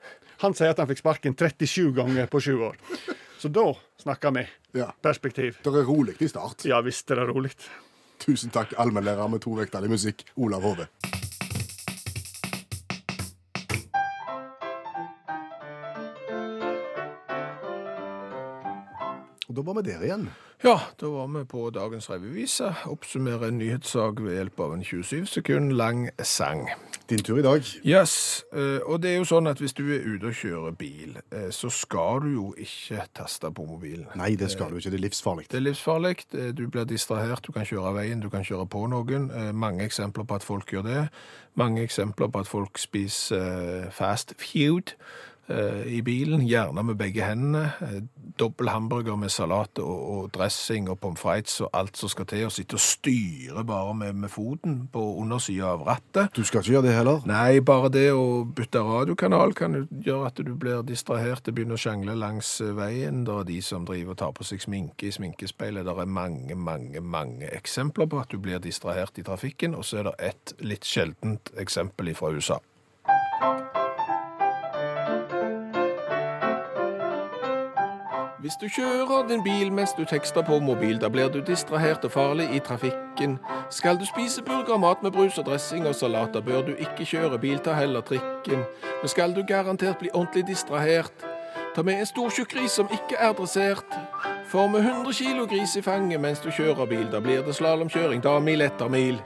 han 0.45 0.55
sier 0.55 0.71
at 0.71 0.79
han 0.79 0.87
fikk 0.87 1.03
sparken 1.03 1.35
37 1.35 1.91
ganger 1.99 2.31
på 2.31 2.41
sju 2.45 2.55
år. 2.71 2.79
Så 3.39 3.51
da 3.51 3.73
snakker 4.03 4.35
vi 4.35 4.47
Ja. 4.79 4.93
perspektiv. 5.03 5.59
Det 5.63 5.75
er 5.75 5.87
rolig 5.87 6.15
i 6.23 6.29
start. 6.29 6.65
Ja 6.65 6.81
visst 6.81 7.11
er 7.11 7.17
det 7.17 7.29
rolig. 7.35 7.51
Tusen 8.19 8.51
takk, 8.51 8.75
allmennlærer 8.79 9.31
med 9.31 9.41
to 9.41 9.51
vekttall 9.55 9.85
i 9.87 9.89
musikk, 9.89 10.25
Olav 10.37 10.63
Hove. 10.63 10.87
Da 19.59 19.63
var 19.67 19.75
vi 19.75 19.83
der 19.91 20.03
igjen. 20.07 20.29
Ja, 20.65 20.77
da 21.01 21.07
var 21.11 21.27
vi 21.27 21.45
på 21.51 21.71
dagens 21.75 22.07
revyvise. 22.11 22.69
Oppsummerer 22.87 23.49
en 23.49 23.59
nyhetssak 23.59 24.21
ved 24.23 24.37
hjelp 24.37 24.61
av 24.61 24.73
en 24.75 24.85
27 24.87 25.27
sekund 25.27 25.73
lang 25.79 26.09
sang. 26.23 26.69
Din 27.11 27.23
tur 27.25 27.39
i 27.39 27.43
dag. 27.43 27.63
Yes, 27.87 28.45
eh, 28.53 28.79
og 28.87 29.03
det 29.03 29.11
er 29.11 29.17
jo 29.17 29.27
sånn 29.27 29.49
at 29.51 29.59
hvis 29.63 29.75
du 29.75 29.85
er 29.95 30.05
ute 30.07 30.29
og 30.31 30.37
kjører 30.39 30.75
bil, 30.79 31.17
eh, 31.33 31.49
så 31.55 31.71
skal 31.73 32.21
du 32.23 32.29
jo 32.35 32.47
ikke 32.59 33.07
taste 33.17 33.51
på 33.55 33.67
mobilen. 33.67 34.07
Nei, 34.19 34.35
det 34.39 34.51
skal 34.53 34.71
du 34.71 34.77
ikke. 34.79 34.91
Det 34.93 35.01
er 35.01 35.07
livsfarlig. 35.07 35.47
Det 35.51 35.59
er 35.59 35.67
livsfarlig. 35.67 36.15
Eh, 36.35 36.53
Du 36.59 36.67
blir 36.69 36.85
distrahert, 36.85 37.43
du 37.47 37.53
kan 37.53 37.65
kjøre 37.67 37.89
av 37.91 37.95
veien, 37.99 38.21
du 38.21 38.29
kan 38.31 38.45
kjøre 38.45 38.69
på 38.69 38.87
noen. 38.91 39.31
Mange 39.55 39.85
eksempler 39.87 40.25
på 40.27 40.35
at 40.35 40.43
folk 40.45 40.71
gjør 40.71 40.83
det. 40.85 41.09
Mange 41.57 41.83
eksempler 41.83 42.29
på 42.31 42.41
at 42.41 42.47
folk 42.47 42.79
spiser 42.79 43.91
fast 43.91 44.35
food 44.39 44.95
i 45.49 46.03
bilen, 46.05 46.43
gjerne 46.45 46.83
med 46.85 46.99
begge 47.01 47.25
hendene. 47.25 47.73
Eh, 47.81 48.03
Dobbel 48.39 48.69
hamburger 48.69 49.17
med 49.17 49.33
salat 49.35 49.81
og, 49.83 50.11
og 50.13 50.29
dressing 50.35 50.87
og 50.93 51.01
pommes 51.03 51.19
frites 51.19 51.57
og 51.65 51.71
alt 51.75 51.97
som 51.99 52.11
skal 52.13 52.29
til, 52.31 52.45
og 52.47 52.53
sitte 52.55 52.77
og 52.79 52.83
styre 52.85 53.65
bare 53.67 53.95
med, 53.99 54.13
med 54.13 54.31
foten 54.31 54.77
på 54.93 55.03
undersida 55.19 55.73
av 55.73 55.83
rattet. 55.89 56.37
Du 56.37 56.45
skal 56.47 56.63
ikke 56.63 56.77
gjøre 56.77 56.87
det 56.87 56.95
heller. 56.95 57.25
Nei, 57.27 57.59
bare 57.65 57.91
det 57.93 58.07
å 58.15 58.45
bytte 58.45 58.85
radiokanal 58.85 59.57
kan 59.59 59.81
gjøre 59.91 60.31
at 60.31 60.43
du 60.45 60.53
blir 60.55 60.85
distrahert. 60.87 61.43
Det 61.47 61.57
begynner 61.57 61.79
å 61.79 61.83
sjangle 61.83 62.15
langs 62.19 62.53
eh, 62.65 62.75
veien. 62.79 63.25
Det 63.27 63.41
er 63.41 63.51
de 63.51 63.59
som 63.65 63.89
driver 63.89 64.15
og 64.15 64.23
tar 64.23 64.37
på 64.37 64.47
seg 64.47 64.63
sminke 64.63 65.09
i 65.09 65.15
sminkespeilet. 65.15 65.89
Det 65.89 65.97
er 65.97 66.15
mange, 66.21 66.55
mange, 66.55 67.03
mange 67.03 67.51
eksempler 67.57 68.11
på 68.11 68.23
at 68.23 68.31
du 68.31 68.39
blir 68.43 68.63
distrahert 68.63 69.19
i 69.19 69.27
trafikken. 69.27 69.75
Og 69.75 69.89
så 69.89 70.03
er 70.03 70.11
det 70.11 70.17
et 70.31 70.57
litt 70.63 70.87
sjeldent 70.87 71.53
eksempel 71.59 72.15
fra 72.19 72.31
USA. 72.37 72.63
Hvis 78.41 78.55
du 78.61 78.69
kjører 78.71 79.29
din 79.29 79.43
bil 79.43 79.73
mens 79.73 79.91
du 79.99 80.05
tekster 80.05 80.43
på 80.47 80.61
mobil, 80.63 81.01
da 81.01 81.09
blir 81.09 81.29
du 81.29 81.41
distrahert 81.41 82.05
og 82.05 82.13
farlig 82.15 82.47
i 82.55 82.61
trafikken. 82.63 83.39
Skal 83.71 83.99
du 83.99 84.07
spise 84.07 84.43
burger, 84.43 84.79
mat 84.79 85.03
med 85.03 85.11
brus 85.11 85.39
og 85.39 85.47
dressing 85.47 85.89
og 85.89 85.95
salat, 85.95 86.31
da 86.35 86.41
bør 86.41 86.63
du 86.63 86.77
ikke 86.79 87.05
kjøre 87.05 87.39
bil, 87.39 87.59
ta 87.59 87.75
heller 87.75 88.01
trikken. 88.01 88.63
Men 89.01 89.09
skal 89.09 89.35
du 89.35 89.43
garantert 89.43 89.99
bli 89.99 90.15
ordentlig 90.15 90.47
distrahert, 90.47 91.27
Ta 91.79 91.83
med 91.83 92.01
en 92.01 92.07
stor 92.07 92.31
tjukk 92.35 92.57
gris 92.57 92.75
som 92.75 92.89
ikke 92.91 93.15
er 93.23 93.33
dressert. 93.39 93.93
For 94.51 94.67
med 94.67 94.81
100 94.81 95.13
kilo 95.15 95.45
gris 95.47 95.77
i 95.77 95.83
fanget 95.83 96.19
mens 96.21 96.41
du 96.43 96.49
kjører 96.51 96.89
bil, 96.91 97.05
da 97.13 97.21
blir 97.23 97.45
det 97.47 97.55
slalåmkjøring, 97.55 98.23
da 98.25 98.33
mil 98.43 98.65
etter 98.65 98.89
mil. 98.91 99.21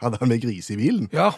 Hadde 0.00 0.20
han 0.20 0.30
med 0.30 0.40
gris 0.40 0.70
i 0.70 0.76
bilen? 0.80 1.10
Ja, 1.12 1.32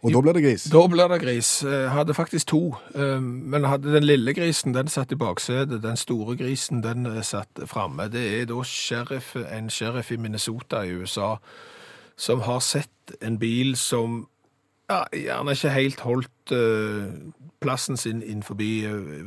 Og 0.00 0.14
da 0.14 0.20
ble 0.24 0.32
det 0.32 0.42
gris? 0.44 0.64
da 0.72 0.80
blir 0.88 1.08
det 1.12 1.20
gris. 1.20 1.50
Jeg 1.64 1.90
hadde 1.92 2.14
faktisk 2.16 2.46
to, 2.54 2.60
eh, 2.94 3.20
men 3.20 3.64
hadde 3.68 3.92
den 3.92 4.06
lille 4.06 4.32
grisen, 4.34 4.74
den 4.74 4.88
satt 4.88 5.12
i 5.12 5.18
baksetet. 5.20 5.82
Den 5.82 5.96
store 5.96 6.36
grisen, 6.36 6.82
den 6.82 7.06
eh, 7.06 7.22
satt 7.22 7.60
framme. 7.66 8.08
Det 8.08 8.24
er 8.40 8.48
da 8.48 8.62
sheriff, 8.64 9.36
en 9.36 9.70
sheriff 9.70 10.10
i 10.10 10.16
Minnesota 10.16 10.82
i 10.82 10.94
USA 10.96 11.36
som 12.20 12.40
har 12.44 12.60
sett 12.60 13.14
en 13.24 13.38
bil 13.40 13.76
som 13.80 14.26
ja, 14.90 15.04
gjerne 15.14 15.54
ikke 15.56 15.72
helt 15.74 16.00
holdt 16.04 16.52
eh, 16.52 17.12
plassen 17.60 17.96
sin 18.00 18.22
innenfor 18.22 18.54
forbi 18.54 18.70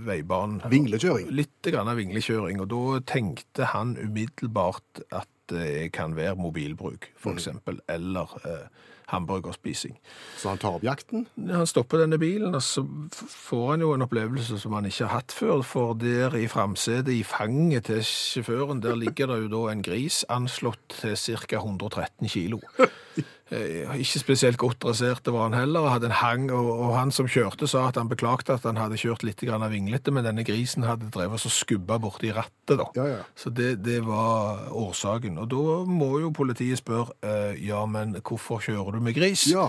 veibanen. 0.05 0.61
Vinglekjøring? 0.69 1.29
Litt 1.33 1.69
grann 1.69 1.89
av 1.89 1.99
vinglekjøring, 2.01 2.61
og 2.63 2.69
da 2.73 2.99
tenkte 3.13 3.69
han 3.71 3.95
umiddelbart 4.01 5.05
at 5.13 5.29
det 5.51 5.91
kan 5.93 6.15
være 6.15 6.35
mobilbruk, 6.39 7.09
for 7.19 7.37
eksempel, 7.37 7.79
eller 7.91 8.31
eh, 8.47 8.67
hamburgerspising. 9.11 9.97
Så 10.37 10.53
han 10.53 10.61
tar 10.61 10.77
opp 10.77 10.85
jakten? 10.85 11.27
Han 11.49 11.67
stopper 11.69 12.03
denne 12.03 12.19
bilen, 12.21 12.55
og 12.55 12.63
så 12.65 12.85
får 13.13 13.65
han 13.71 13.85
jo 13.85 13.93
en 13.95 14.05
opplevelse 14.05 14.59
som 14.61 14.75
han 14.77 14.87
ikke 14.89 15.07
har 15.07 15.21
hatt 15.21 15.35
før, 15.35 15.61
for 15.67 15.97
der 15.99 16.35
i 16.39 16.47
framsetet, 16.51 17.13
i 17.13 17.23
fanget 17.27 17.89
til 17.89 18.03
sjåføren, 18.07 18.83
der 18.83 18.99
ligger 18.99 19.31
det 19.33 19.43
jo 19.45 19.53
da 19.53 19.63
en 19.71 19.85
gris 19.85 20.23
anslått 20.33 20.99
til 21.01 21.17
ca. 21.17 21.61
113 21.63 22.29
kilo. 22.29 22.61
Eh, 23.51 23.89
Ikke 23.99 24.21
spesielt 24.21 24.57
godt 24.57 24.79
dressert 24.85 25.27
var 25.27 25.49
han 25.49 25.57
heller, 25.57 25.89
hadde 25.91 26.07
en 26.07 26.15
hang, 26.21 26.45
og, 26.55 26.69
og 26.85 26.93
han 26.95 27.11
som 27.11 27.27
kjørte 27.27 27.67
sa 27.69 27.87
at 27.89 27.99
han 27.99 28.07
beklagte 28.11 28.55
at 28.55 28.63
han 28.67 28.79
hadde 28.79 28.97
kjørt 29.01 29.25
litt 29.27 29.43
av 29.43 29.65
vinglete, 29.71 30.13
men 30.15 30.23
denne 30.23 30.45
grisen 30.47 30.85
hadde 30.87 31.11
drevet 31.13 31.43
og 31.43 31.53
skubba 31.53 31.99
borti 32.01 32.31
rattet 32.33 32.79
da. 32.79 32.87
Ja, 32.95 33.07
ja. 33.17 33.19
Så 33.35 33.51
det, 33.51 33.83
det 33.83 33.99
var 34.07 34.69
årsaken. 34.71 35.37
Og 35.43 35.51
da 35.51 35.83
må 35.89 36.13
jo 36.23 36.31
politiet 36.35 36.79
spørre, 36.79 37.13
eh, 37.21 37.59
ja, 37.67 37.83
men 37.85 38.15
hvorfor 38.21 38.63
kjører 38.63 38.95
du 38.95 39.03
med 39.03 39.17
gris? 39.17 39.45
Ja. 39.51 39.67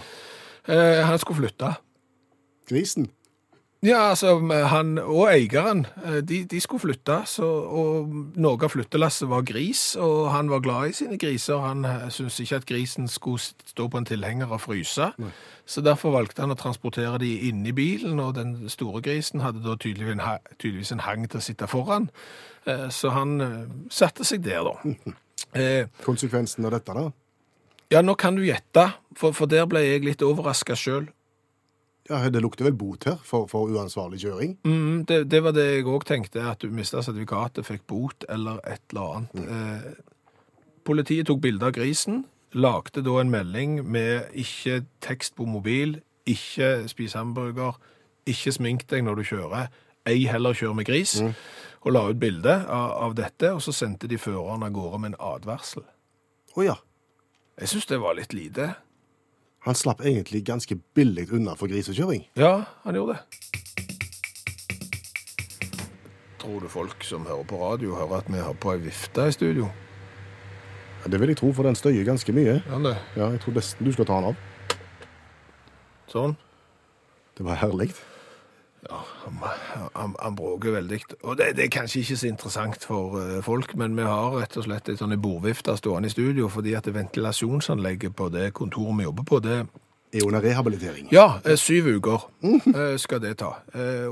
Eh, 0.70 1.02
han 1.04 1.18
skulle 1.18 1.42
flytte. 1.42 1.74
Grisen? 2.70 3.10
Ja, 3.84 3.98
altså, 4.14 4.38
han 4.70 4.94
og 4.98 5.26
eieren, 5.28 5.84
eh, 6.04 6.22
de, 6.24 6.38
de 6.48 6.60
skulle 6.60 6.80
flytte, 6.80 7.18
så, 7.28 7.44
og 7.44 8.14
noe 8.40 8.56
av 8.56 8.72
flyttelasset 8.72 9.28
var 9.28 9.44
gris, 9.44 9.82
og 10.00 10.30
han 10.32 10.48
var 10.48 10.62
glad 10.64 10.88
i 10.88 10.96
sine 10.96 11.18
griser. 11.20 11.60
Han 11.60 11.84
eh, 11.84 12.06
syntes 12.08 12.40
ikke 12.40 12.62
at 12.62 12.66
grisen 12.70 13.10
skulle 13.12 13.44
stå 13.44 13.90
på 13.92 14.00
en 14.00 14.08
tilhenger 14.08 14.48
og 14.48 14.62
fryse, 14.64 15.10
så 15.68 15.84
derfor 15.84 16.16
valgte 16.16 16.44
han 16.44 16.54
å 16.54 16.58
transportere 16.58 17.20
de 17.20 17.34
inn 17.50 17.60
i 17.68 17.76
bilen, 17.76 18.22
og 18.24 18.38
den 18.40 18.56
store 18.72 19.04
grisen 19.04 19.44
hadde 19.44 19.60
da 19.64 19.76
tydeligvis 19.76 20.16
en, 20.16 20.24
tydeligvis 20.56 20.96
en 20.96 21.04
hang 21.04 21.28
til 21.28 21.42
å 21.42 21.44
sitte 21.44 21.68
foran, 21.68 22.08
Eh, 22.64 22.88
så 22.88 23.12
han 23.12 23.36
satte 23.92 24.24
seg 24.24 24.44
der 24.44 24.64
da. 24.64 24.74
Konsekvensen 26.06 26.66
av 26.66 26.74
dette, 26.74 26.96
da? 26.96 27.10
Ja, 27.92 28.00
nå 28.02 28.16
kan 28.18 28.38
du 28.38 28.44
gjette, 28.46 28.88
for, 29.18 29.36
for 29.36 29.50
der 29.50 29.68
ble 29.70 29.84
jeg 29.84 30.06
litt 30.06 30.24
overrasket 30.24 30.80
selv. 30.80 31.12
Ja, 32.10 32.18
Det 32.28 32.42
lukter 32.42 32.66
vel 32.66 32.76
bot 32.76 33.04
her 33.08 33.16
for, 33.24 33.46
for 33.48 33.70
uansvarlig 33.72 34.20
kjøring? 34.20 34.58
Mm, 34.64 35.04
det, 35.08 35.22
det 35.32 35.40
var 35.44 35.54
det 35.56 35.64
jeg 35.70 35.86
òg 35.88 36.04
tenkte, 36.04 36.42
at 36.44 36.60
du 36.60 36.68
mista 36.68 37.00
sertifikatet, 37.02 37.64
fikk 37.64 37.86
bot 37.88 38.26
eller 38.28 38.60
et 38.68 38.82
eller 38.92 39.14
annet. 39.16 39.48
Eh, 39.48 39.86
politiet 40.84 41.26
tok 41.30 41.40
bilde 41.40 41.64
av 41.64 41.72
grisen, 41.72 42.26
lagde 42.52 43.00
da 43.02 43.16
en 43.22 43.32
melding 43.32 43.78
med 43.88 44.28
ikke 44.36 44.82
tekst 45.02 45.34
på 45.38 45.48
mobil, 45.48 45.96
ikke 46.28 46.84
spis 46.92 47.16
hamburger, 47.16 47.80
ikke 48.28 48.52
smink 48.52 48.86
deg 48.92 49.04
når 49.04 49.20
du 49.20 49.26
kjører, 49.32 49.72
ei 50.08 50.26
heller 50.28 50.52
kjør 50.56 50.76
med 50.76 50.86
gris, 50.88 51.16
og 51.84 51.92
la 51.96 52.04
ut 52.10 52.20
bilde 52.20 52.52
av, 52.68 52.90
av 53.08 53.16
dette, 53.16 53.48
og 53.56 53.64
så 53.64 53.72
sendte 53.72 54.08
de 54.08 54.20
føreren 54.20 54.64
av 54.64 54.72
gårde 54.76 55.00
med 55.00 55.14
en 55.14 55.20
advarsel. 55.34 55.84
Å 56.54 56.64
ja. 56.68 56.76
Jeg 57.60 57.70
syns 57.72 57.88
det 57.88 58.00
var 58.02 58.16
litt 58.18 58.32
lite. 58.36 58.74
Han 59.64 59.74
slapp 59.74 60.02
egentlig 60.04 60.42
ganske 60.44 60.76
billig 60.96 61.30
unna 61.32 61.54
for 61.56 61.70
grisekjøring. 61.72 62.26
Ja, 62.36 62.64
han 62.84 62.94
gjorde 62.98 63.14
det. 63.16 63.22
Tror 66.42 66.60
du 66.60 66.68
folk 66.68 67.04
som 67.08 67.24
hører 67.24 67.46
på 67.48 67.56
radio, 67.62 67.94
hører 67.96 68.18
at 68.20 68.28
vi 68.28 68.42
har 68.44 68.56
på 68.60 68.74
ei 68.74 68.82
vifte 68.84 69.24
i 69.30 69.32
studio? 69.32 69.70
Ja, 71.00 71.08
det 71.12 71.20
vil 71.20 71.32
jeg 71.32 71.38
tro, 71.40 71.52
for 71.56 71.64
den 71.64 71.76
støyer 71.76 72.04
ganske 72.04 72.32
mye. 72.36 72.58
Ja, 72.68 72.80
det. 72.84 72.96
Ja, 73.16 73.30
Jeg 73.32 73.40
tror 73.40 73.56
nesten 73.56 73.86
du 73.88 73.92
skal 73.92 74.08
ta 74.08 74.18
den 74.20 74.34
av. 74.34 74.36
Sånn. 76.12 76.36
Det 77.36 77.44
var 77.48 77.56
herlig. 77.64 77.90
Han, 79.24 80.14
han, 80.20 80.36
bråker 80.36 80.76
veldig. 80.78 81.00
Og 81.22 81.38
det, 81.38 81.54
det 81.56 81.66
er 81.66 81.72
kanskje 81.72 82.02
ikke 82.02 82.18
så 82.20 82.28
interessant 82.28 82.84
for 82.84 83.16
uh, 83.20 83.38
folk, 83.44 83.76
men 83.80 83.96
vi 83.96 84.06
har 84.06 84.36
rett 84.36 84.58
og 84.60 84.66
slett 84.66 84.90
et 84.92 85.00
sånn 85.00 85.16
bordvifte 85.20 85.76
stående 85.78 86.10
i 86.10 86.14
studio, 86.14 86.50
fordi 86.52 86.76
at 86.78 86.90
ventilasjonsanlegget 86.92 88.16
på 88.16 88.28
det 88.34 88.52
kontoret 88.56 89.00
vi 89.00 89.08
jobber 89.08 89.28
på, 89.28 89.42
det 89.44 89.64
Er 90.14 90.22
under 90.22 90.38
rehabilitering. 90.38 91.08
Ja, 91.10 91.40
eh, 91.42 91.56
syv 91.58 91.88
uker 91.96 92.28
eh, 92.46 92.92
skal 93.02 93.18
det 93.18 93.32
ta. 93.40 93.48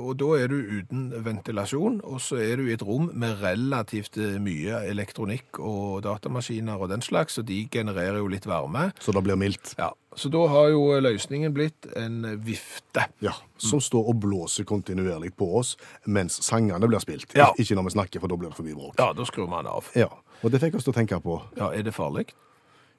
Og 0.02 0.16
da 0.18 0.32
er 0.34 0.50
du 0.50 0.56
uten 0.58 1.12
ventilasjon, 1.14 2.00
og 2.02 2.18
så 2.18 2.40
er 2.42 2.58
du 2.58 2.66
i 2.66 2.72
et 2.74 2.82
rom 2.82 3.12
med 3.14 3.38
relativt 3.38 4.18
mye 4.42 4.82
elektronikk 4.90 5.62
og 5.62 6.02
datamaskiner 6.02 6.74
og 6.74 6.90
den 6.90 7.06
slags, 7.06 7.38
og 7.38 7.46
de 7.46 7.68
genererer 7.70 8.18
jo 8.18 8.26
litt 8.26 8.50
varme. 8.50 8.88
Så 8.98 9.14
det 9.14 9.22
blir 9.22 9.38
mildt. 9.38 9.76
Ja, 9.78 9.92
Så 10.16 10.28
da 10.28 10.46
har 10.46 10.68
jo 10.68 10.80
løsningen 11.00 11.52
blitt 11.54 11.86
en 11.96 12.22
vifte. 12.44 13.06
Ja, 13.24 13.32
Som 13.56 13.80
står 13.80 14.08
og 14.12 14.20
blåser 14.20 14.64
kontinuerlig 14.68 15.30
på 15.36 15.46
oss 15.58 15.76
mens 16.06 16.36
sangene 16.44 16.86
blir 16.88 17.00
spilt. 17.00 17.32
Ja. 17.34 17.52
Ikke 17.58 17.74
når 17.78 17.84
vi 17.88 17.94
snakker, 17.96 18.20
for 18.20 18.28
da 18.28 18.36
blir 18.36 18.50
det 18.50 18.56
for 18.56 18.66
mye 18.66 18.74
bråk. 18.76 18.98
Ja, 18.98 19.12
da 19.16 19.24
skrur 19.24 19.48
man 19.48 19.66
av. 19.66 19.88
Ja, 19.96 20.08
Og 20.42 20.50
det 20.50 20.60
fikk 20.60 20.74
oss 20.74 20.84
til 20.84 20.92
å 20.92 20.96
tenke 20.96 21.20
på 21.22 21.40
Ja, 21.56 21.70
Er 21.70 21.82
det 21.82 21.94
farlig? 21.94 22.28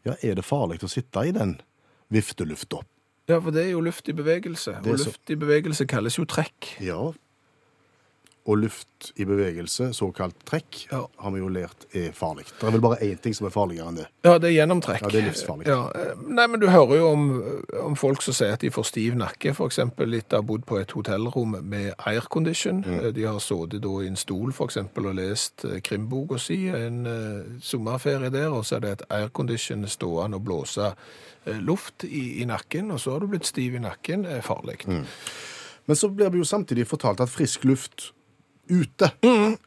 ja, 0.05 0.13
er 0.23 0.35
det 0.35 0.43
farlig 0.45 0.79
å 0.83 0.89
sitte 0.89 1.19
i 1.27 1.31
den 1.31 1.59
viftelufta. 2.11 2.81
Ja, 3.27 3.39
for 3.39 3.51
det 3.51 3.65
er 3.67 3.71
jo 3.71 3.81
luft 3.81 4.09
i 4.09 4.13
bevegelse, 4.13 4.77
og 4.79 4.99
så- 4.99 5.05
luft 5.05 5.29
i 5.29 5.35
bevegelse 5.35 5.87
kalles 5.87 6.15
jo 6.17 6.25
trekk. 6.25 6.79
Ja. 6.81 7.13
Og 8.43 8.57
luft 8.59 9.13
i 9.15 9.23
bevegelse, 9.23 9.93
såkalt 9.95 10.35
trekk, 10.43 10.87
Ja. 10.91 11.05
har 11.17 11.31
vi 11.31 11.39
jo 11.39 11.47
lært 11.47 11.85
er 11.95 12.11
farlig. 12.11 12.43
Det 12.59 12.67
er 12.67 12.71
vel 12.71 12.81
bare 12.81 12.97
én 12.99 13.21
ting 13.21 13.33
som 13.33 13.47
er 13.47 13.51
farligere 13.51 13.87
enn 13.87 13.95
det. 13.95 14.07
Ja, 14.25 14.37
det 14.37 14.49
er 14.49 14.65
gjennomtrekk. 14.65 15.01
Ja, 15.01 15.07
det 15.07 15.21
er 15.21 15.29
livsfarlig. 15.29 15.67
Ja, 15.67 15.89
eh, 15.95 16.13
nei, 16.27 16.47
men 16.47 16.59
du 16.59 16.67
hører 16.67 16.97
jo 16.97 17.07
om, 17.07 17.23
om 17.79 17.95
folk 17.95 18.21
som 18.21 18.33
sier 18.33 18.51
at 18.51 18.59
de 18.59 18.69
får 18.69 18.83
stiv 18.89 19.15
nakke, 19.15 19.53
for 19.55 19.67
eksempel 19.71 20.09
litt 20.11 20.35
ha 20.35 20.41
bodd 20.41 20.65
på 20.65 20.77
et 20.81 20.91
hotellrom 20.91 21.55
med 21.63 21.93
aircondition. 22.05 22.83
Mm. 22.83 22.99
Eh, 22.99 23.11
De 23.11 23.23
har 23.23 23.39
sittet 23.39 23.85
i 23.85 24.07
en 24.07 24.19
stol, 24.19 24.51
eksempel, 24.51 25.07
og 25.07 25.15
lest 25.15 25.63
eh, 25.63 25.79
krimboka 25.79 26.37
si 26.37 26.67
en 26.67 27.05
uh, 27.07 27.59
sommerferie 27.61 28.29
der, 28.29 28.49
og 28.49 28.65
så 28.65 28.75
er 28.75 28.79
det 28.79 28.91
et 28.91 29.05
aircondition 29.09 29.87
stående 29.87 30.35
og 30.35 30.43
blåse 30.43 30.89
uh, 31.47 31.59
luft 31.61 32.03
i, 32.03 32.41
i 32.41 32.45
nakken, 32.45 32.91
og 32.91 32.99
så 32.99 33.11
har 33.11 33.19
du 33.23 33.27
blitt 33.27 33.47
stiv 33.47 33.75
i 33.75 33.79
nakken, 33.79 34.25
er 34.25 34.41
farlig. 34.41 34.81
Mm. 34.85 35.05
Men 35.85 35.95
så 35.95 36.09
blir 36.09 36.29
vi 36.29 36.37
jo 36.37 36.43
samtidig 36.43 36.87
fortalt 36.87 37.21
at 37.23 37.29
frisk 37.31 37.63
luft 37.63 38.11
ute 38.69 39.11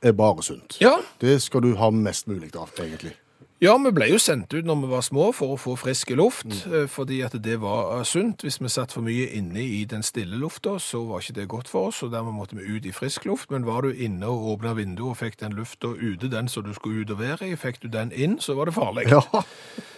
er 0.02 0.12
bare 0.12 0.42
sunt. 0.42 0.78
Ja, 0.80 0.96
Det 1.20 1.42
skal 1.42 1.62
du 1.62 1.74
ha 1.76 1.90
mest 1.90 2.26
mulig 2.28 2.52
av, 2.56 2.70
egentlig. 2.78 3.12
Ja, 3.56 3.72
vi 3.80 3.88
ble 3.96 4.10
jo 4.10 4.18
sendt 4.20 4.52
ut 4.52 4.66
når 4.68 4.82
vi 4.82 4.88
var 4.90 5.04
små 5.06 5.30
for 5.32 5.54
å 5.54 5.56
få 5.56 5.78
frisk 5.80 6.10
luft, 6.18 6.44
mm. 6.44 6.90
fordi 6.92 7.22
at 7.24 7.38
det 7.40 7.54
var 7.62 7.94
eh, 7.94 8.02
sunt. 8.04 8.44
Hvis 8.44 8.58
vi 8.60 8.68
satt 8.68 8.92
for 8.92 9.06
mye 9.06 9.30
inne 9.38 9.62
i 9.64 9.78
den 9.88 10.04
stille 10.04 10.36
lufta, 10.36 10.74
så 10.82 11.00
var 11.08 11.24
ikke 11.24 11.38
det 11.38 11.46
godt 11.54 11.72
for 11.72 11.88
oss, 11.88 12.02
og 12.04 12.12
dermed 12.12 12.36
måtte 12.36 12.58
vi 12.58 12.68
ut 12.68 12.84
i 12.84 12.92
frisk 12.92 13.24
luft. 13.24 13.48
Men 13.54 13.64
var 13.64 13.88
du 13.88 13.96
inne 13.96 14.28
og 14.28 14.44
åpna 14.52 14.74
vinduet 14.76 15.14
og 15.14 15.20
fikk 15.22 15.40
den 15.40 15.56
lufta 15.56 15.94
ute, 15.96 16.28
den 16.28 16.52
som 16.52 16.68
du 16.68 16.74
skulle 16.76 17.06
ut 17.06 17.14
og 17.16 17.22
være 17.22 17.48
i, 17.48 17.56
fikk 17.56 17.80
du 17.80 17.88
den 17.88 18.12
inn, 18.12 18.36
så 18.44 18.58
var 18.58 18.68
det 18.68 18.76
farlig. 18.76 19.08
Ja. 19.08 19.24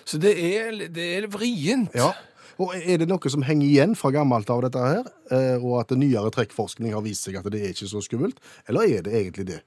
Så 0.08 0.22
det 0.22 0.36
er, 0.38 0.86
det 0.94 1.12
er 1.18 1.30
vrient. 1.32 1.94
ja. 1.98 2.12
Og 2.58 2.72
er 2.74 2.98
det 2.98 3.06
noe 3.06 3.30
som 3.30 3.44
henger 3.46 3.68
igjen 3.68 3.92
fra 3.94 4.10
gammelt 4.10 4.48
av 4.50 4.64
dette 4.64 4.82
her, 4.82 5.04
eh, 5.30 5.62
og 5.62 5.76
at 5.78 5.94
nyere 5.94 6.30
trekkforskning 6.34 6.90
har 6.90 7.04
vist 7.04 7.28
seg 7.28 7.38
at 7.38 7.46
det 7.54 7.60
er 7.62 7.74
ikke 7.74 7.90
så 7.90 8.02
skummelt, 8.02 8.40
eller 8.66 8.98
er 8.98 9.04
det 9.06 9.14
egentlig 9.14 9.46
det? 9.52 9.60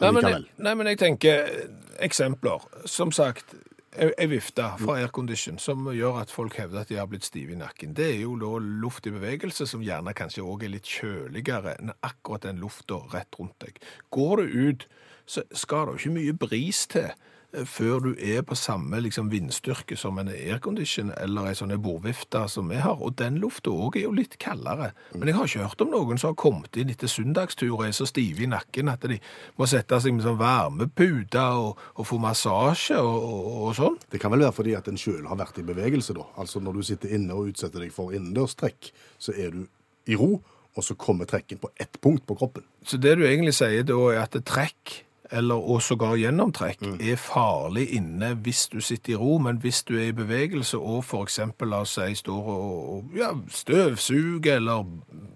Nei, 0.00 0.12
men, 0.12 0.28
jeg, 0.28 0.44
nei, 0.60 0.74
men 0.76 0.90
jeg 0.92 1.00
tenker 1.00 1.46
eh, 1.46 1.70
eksempler. 2.04 2.64
Som 2.90 3.12
sagt, 3.14 3.54
ei 3.96 4.26
vifte 4.28 4.64
fra 4.80 4.98
aircondition 5.00 5.56
som 5.62 5.86
gjør 5.94 6.20
at 6.20 6.32
folk 6.32 6.56
hevder 6.60 6.82
at 6.82 6.90
de 6.92 6.98
har 7.00 7.08
blitt 7.10 7.24
stive 7.24 7.54
i 7.54 7.60
nakken. 7.60 7.94
Det 7.96 8.10
er 8.12 8.20
jo 8.24 8.34
da 8.40 8.52
luft 8.60 9.08
i 9.08 9.14
bevegelse 9.14 9.66
som 9.68 9.84
gjerne 9.84 10.14
kanskje 10.16 10.44
òg 10.44 10.66
er 10.66 10.74
litt 10.74 10.90
kjøligere 10.90 11.76
enn 11.80 11.94
akkurat 12.04 12.44
den 12.44 12.60
lufta 12.62 13.00
rett 13.14 13.38
rundt 13.40 13.56
deg. 13.64 13.80
Går 14.12 14.42
du 14.42 14.58
ut, 14.68 14.86
så 15.26 15.46
skal 15.56 15.88
det 15.88 15.96
jo 15.96 16.02
ikke 16.02 16.16
mye 16.18 16.36
bris 16.44 16.84
til 16.92 17.08
før 17.64 18.02
du 18.04 18.10
er 18.20 18.42
på 18.46 18.56
samme 18.58 18.98
liksom, 19.00 19.30
vindstyrke 19.32 19.96
som 19.98 20.18
en 20.20 20.28
aircondition 20.32 21.12
eller 21.16 21.50
ei 21.50 21.56
sånn 21.58 21.74
bordvifte 21.82 22.42
som 22.52 22.68
vi 22.72 22.80
har. 22.82 22.98
Og 23.00 23.16
den 23.20 23.38
lufta 23.42 23.72
òg 23.72 23.96
er 23.96 24.06
jo 24.06 24.14
litt 24.16 24.36
kaldere. 24.42 24.90
Men 25.14 25.30
jeg 25.30 25.38
har 25.38 25.50
ikke 25.50 25.68
hørt 25.68 25.84
om 25.86 25.94
noen 25.94 26.20
som 26.20 26.32
har 26.32 26.40
kommet 26.40 26.76
inn 26.76 26.92
etter 26.92 27.10
søndagstur 27.10 27.72
og 27.72 27.86
er 27.86 27.94
så 27.96 28.08
stive 28.08 28.44
i 28.44 28.50
nakken 28.50 28.92
at 28.92 29.06
de 29.08 29.20
må 29.56 29.68
sette 29.70 30.00
seg 30.02 30.16
med 30.16 30.26
sånn 30.26 30.40
varmepute 30.40 31.46
og, 31.60 31.80
og 31.96 32.08
få 32.08 32.20
massasje 32.22 32.98
og, 33.00 33.16
og, 33.16 33.46
og 33.68 33.78
sånn. 33.78 33.96
Det 34.12 34.20
kan 34.22 34.34
vel 34.34 34.44
være 34.46 34.58
fordi 34.58 34.76
at 34.78 34.90
en 34.90 35.00
sjøl 35.00 35.24
har 35.30 35.40
vært 35.40 35.62
i 35.62 35.66
bevegelse, 35.66 36.16
da. 36.16 36.26
Altså 36.40 36.62
når 36.62 36.80
du 36.80 36.86
sitter 36.90 37.16
inne 37.16 37.36
og 37.36 37.52
utsetter 37.52 37.82
deg 37.82 37.94
for 37.94 38.14
innendørstrekk, 38.16 38.92
så 39.22 39.34
er 39.36 39.54
du 39.54 39.64
i 40.06 40.18
ro, 40.18 40.36
og 40.76 40.84
så 40.84 40.94
kommer 41.00 41.28
trekken 41.28 41.58
på 41.58 41.70
ett 41.80 42.00
punkt 42.00 42.26
på 42.26 42.36
kroppen. 42.36 42.64
Så 42.84 43.00
det 43.00 43.16
du 43.16 43.24
egentlig 43.26 43.56
sier 43.56 43.86
da 43.86 43.96
er 44.12 44.22
at 44.26 44.36
trekk, 44.46 45.05
eller 45.32 45.54
og 45.56 45.80
sågar 45.82 46.16
gjennomtrekk, 46.20 46.80
Mm. 46.82 47.00
er 47.00 47.16
farlig 47.16 47.88
inne 47.96 48.34
hvis 48.42 48.68
du 48.70 48.80
sitter 48.80 49.12
i 49.12 49.16
ro, 49.16 49.38
men 49.38 49.58
hvis 49.58 49.82
du 49.84 49.94
er 49.96 50.08
i 50.08 50.12
bevegelse 50.12 50.74
og 50.78 51.04
eksempel, 51.22 51.68
la 51.68 51.80
oss 51.80 51.94
si, 51.98 52.14
står 52.14 52.46
og 52.46 52.96
og, 52.96 53.10
ja, 53.16 53.32
støvsuger 53.48 54.56
eller 54.56 54.84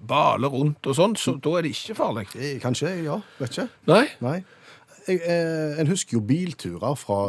baler 0.07 0.49
rundt 0.49 0.87
og 0.87 0.95
sånn, 0.97 1.17
så 1.17 1.41
da 1.41 1.59
er 1.59 1.63
det 1.63 1.71
ikke 1.75 1.97
farlig. 1.97 2.27
Kanskje, 2.61 3.05
ja. 3.05 3.21
Vet 3.39 3.51
ikke. 3.51 3.69
Nei? 3.87 4.07
Nei. 4.21 4.45
Jeg, 5.09 5.21
eh, 5.25 5.81
en 5.81 5.87
husker 5.87 6.19
jo 6.19 6.21
bilturer 6.21 6.95
fra 6.97 7.21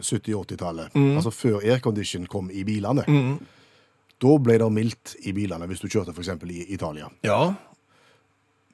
70-80-tallet. 0.00 0.92
Mm. 0.94 1.16
Altså 1.18 1.30
før 1.34 1.60
aircondition 1.64 2.26
kom 2.26 2.50
i 2.50 2.62
bilene. 2.64 3.04
Da 4.20 4.38
ble 4.38 4.58
det 4.58 4.72
mildt 4.72 5.16
i 5.26 5.32
bilene 5.32 5.66
hvis 5.68 5.80
du 5.82 5.88
kjørte 5.88 6.14
f.eks. 6.14 6.28
i 6.50 6.72
Italia. 6.74 7.08
Ja. 7.26 7.54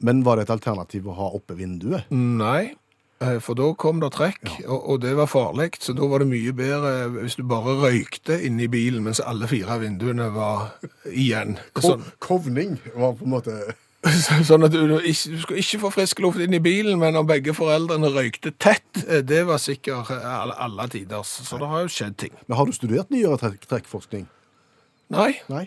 Men 0.04 0.22
var 0.24 0.36
det 0.36 0.46
et 0.48 0.54
alternativ 0.54 1.06
å 1.08 1.14
ha 1.16 1.28
oppe 1.36 1.56
vinduet? 1.56 2.10
Nei. 2.10 2.74
Eh, 3.24 3.38
For 3.40 3.56
da 3.58 3.70
kom 3.80 4.02
det 4.02 4.12
trekk, 4.16 4.42
og, 4.66 4.80
og 4.94 5.00
det 5.04 5.14
var 5.16 5.30
farlig, 5.30 5.70
så 5.80 5.94
da 5.96 6.08
var 6.10 6.22
det 6.22 6.28
mye 6.32 6.52
bedre 6.56 6.92
hvis 7.14 7.38
du 7.38 7.44
bare 7.48 7.76
røykte 7.80 8.36
inni 8.44 8.66
i 8.68 8.72
bilen 8.72 9.04
mens 9.06 9.22
alle 9.24 9.48
fire 9.50 9.78
vinduene 9.82 10.28
var 10.34 10.74
igjen. 11.10 11.56
Sånn, 11.80 12.04
Kovning 12.24 12.76
var 12.94 13.16
på 13.18 13.26
en 13.28 13.34
måte 13.36 13.56
sånn 14.48 14.66
at 14.66 14.74
du, 14.74 14.82
du 14.90 14.98
ikke, 15.00 15.30
du 15.32 15.40
skulle 15.40 15.62
ikke 15.62 15.80
få 15.86 15.90
frisk 15.94 16.20
luft 16.20 16.42
inn 16.44 16.52
i 16.56 16.60
bilen, 16.60 16.98
men 17.00 17.16
om 17.16 17.28
begge 17.28 17.54
foreldrene 17.56 18.10
røykte 18.12 18.52
tett, 18.60 18.84
eh, 19.06 19.22
det 19.24 19.44
var 19.48 19.62
sikkert 19.62 20.12
eh, 20.12 20.26
alle, 20.28 20.56
alle 20.60 20.88
tiders. 20.92 21.38
Så 21.48 21.60
det 21.60 21.70
har 21.70 21.86
jo 21.86 21.92
skjedd 21.92 22.18
ting. 22.20 22.34
Men 22.44 22.58
har 22.60 22.68
du 22.68 22.76
studert 22.76 23.14
nyere 23.14 23.38
trekkforskning? 23.40 24.26
Nei, 25.12 25.34
Nei? 25.52 25.66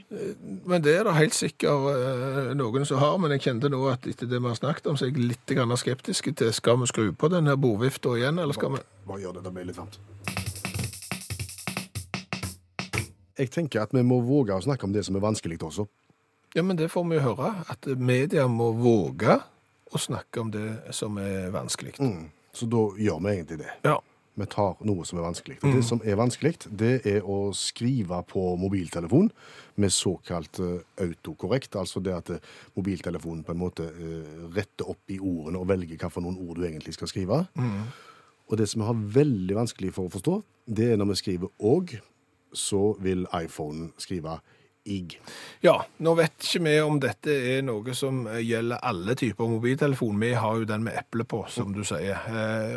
men 0.65 0.81
det 0.81 0.95
er 0.97 1.05
det 1.05 1.13
helt 1.13 1.35
sikkert 1.37 1.91
eh, 1.93 2.53
noen 2.57 2.85
som 2.89 2.97
har. 3.01 3.19
Men 3.21 3.35
jeg 3.35 3.45
kjente 3.45 3.69
nå 3.69 3.83
at 3.91 4.07
etter 4.09 4.29
det 4.29 4.41
vi 4.41 4.49
har 4.49 4.57
snakket 4.57 4.89
om, 4.89 4.97
så 4.97 5.05
er 5.05 5.13
jeg 5.13 5.29
litt 5.29 5.53
skeptisk 5.77 6.31
til 6.35 6.53
skal 6.53 6.79
vi 6.81 6.89
skru 6.89 7.11
på 7.13 7.29
denne 7.29 7.53
bordvifta 7.57 8.15
igjen, 8.17 8.39
eller 8.39 8.57
skal 8.57 8.77
vi 8.77 8.83
Bare 9.07 9.21
gjør 9.21 9.37
det, 9.37 9.43
det 9.45 9.53
blir 9.55 9.69
litt 9.69 9.77
varmt. 9.77 9.99
Jeg 13.37 13.51
tenker 13.53 13.85
at 13.85 13.93
vi 13.93 14.01
må 14.01 14.17
våge 14.25 14.57
å 14.57 14.63
snakke 14.65 14.87
om 14.87 14.93
det 14.95 15.05
som 15.05 15.15
er 15.15 15.23
vanskelig 15.23 15.61
også. 15.61 15.85
Ja, 16.57 16.63
men 16.65 16.77
det 16.79 16.89
får 16.89 17.05
vi 17.05 17.19
jo 17.19 17.21
høre. 17.29 17.53
At 17.69 17.85
media 17.85 18.47
må 18.49 18.71
våge 18.73 19.37
å 19.93 20.01
snakke 20.01 20.41
om 20.41 20.49
det 20.51 20.95
som 20.95 21.19
er 21.21 21.51
vanskelig. 21.53 21.93
Så 22.57 22.65
da 22.65 22.87
gjør 22.97 23.21
vi 23.21 23.35
egentlig 23.35 23.59
det. 23.61 23.75
Ja. 23.85 23.99
Vi 24.37 24.45
tar 24.45 24.75
noe 24.85 25.05
som 25.07 25.17
er 25.17 25.25
vanskelig. 25.25 25.55
Og 25.63 25.73
det 25.73 25.83
som 25.85 26.01
er 26.05 26.17
vanskelig, 26.19 26.53
det 26.69 26.99
er 27.09 27.25
å 27.25 27.49
skrive 27.57 28.19
på 28.29 28.43
mobiltelefon 28.61 29.31
med 29.81 29.93
såkalt 29.93 30.59
eh, 30.61 30.83
autokorrekt. 31.01 31.75
Altså 31.75 32.01
det 32.05 32.13
at 32.13 32.29
eh, 32.35 32.51
mobiltelefonen 32.77 33.41
på 33.45 33.55
en 33.55 33.61
måte 33.61 33.87
eh, 33.89 34.43
retter 34.53 34.91
opp 34.93 35.13
i 35.13 35.17
ordene 35.17 35.61
og 35.61 35.71
velger 35.71 35.97
hva 35.97 36.11
for 36.13 36.25
noen 36.25 36.37
ord 36.43 36.59
du 36.59 36.67
egentlig 36.67 36.93
skal 36.97 37.09
skrive. 37.09 37.39
Og 38.47 38.61
det 38.61 38.69
som 38.69 38.83
vi 38.83 38.91
har 38.91 39.01
veldig 39.17 39.57
vanskelig 39.57 39.95
for 39.95 40.05
å 40.05 40.13
forstå, 40.13 40.37
det 40.77 40.91
er 40.91 41.01
når 41.01 41.11
vi 41.15 41.17
skriver 41.23 41.51
«og», 41.65 41.97
så 42.55 42.93
vil 43.03 43.25
iPhonen 43.35 43.89
skrive 43.99 44.37
«ig». 44.87 45.17
Ja, 45.65 45.81
nå 45.99 46.13
vet 46.15 46.37
ikke 46.45 46.61
vi 46.63 46.77
om 46.85 47.01
dette 47.03 47.33
er 47.33 47.65
noe 47.67 47.95
som 47.97 48.21
gjelder 48.39 48.79
alle 48.87 49.17
typer 49.19 49.49
mobiltelefon. 49.51 50.21
Vi 50.21 50.31
har 50.39 50.61
jo 50.61 50.69
den 50.69 50.85
med 50.85 50.95
eple 51.01 51.25
på, 51.27 51.41
som 51.51 51.75
du 51.75 51.83
sier. 51.87 52.23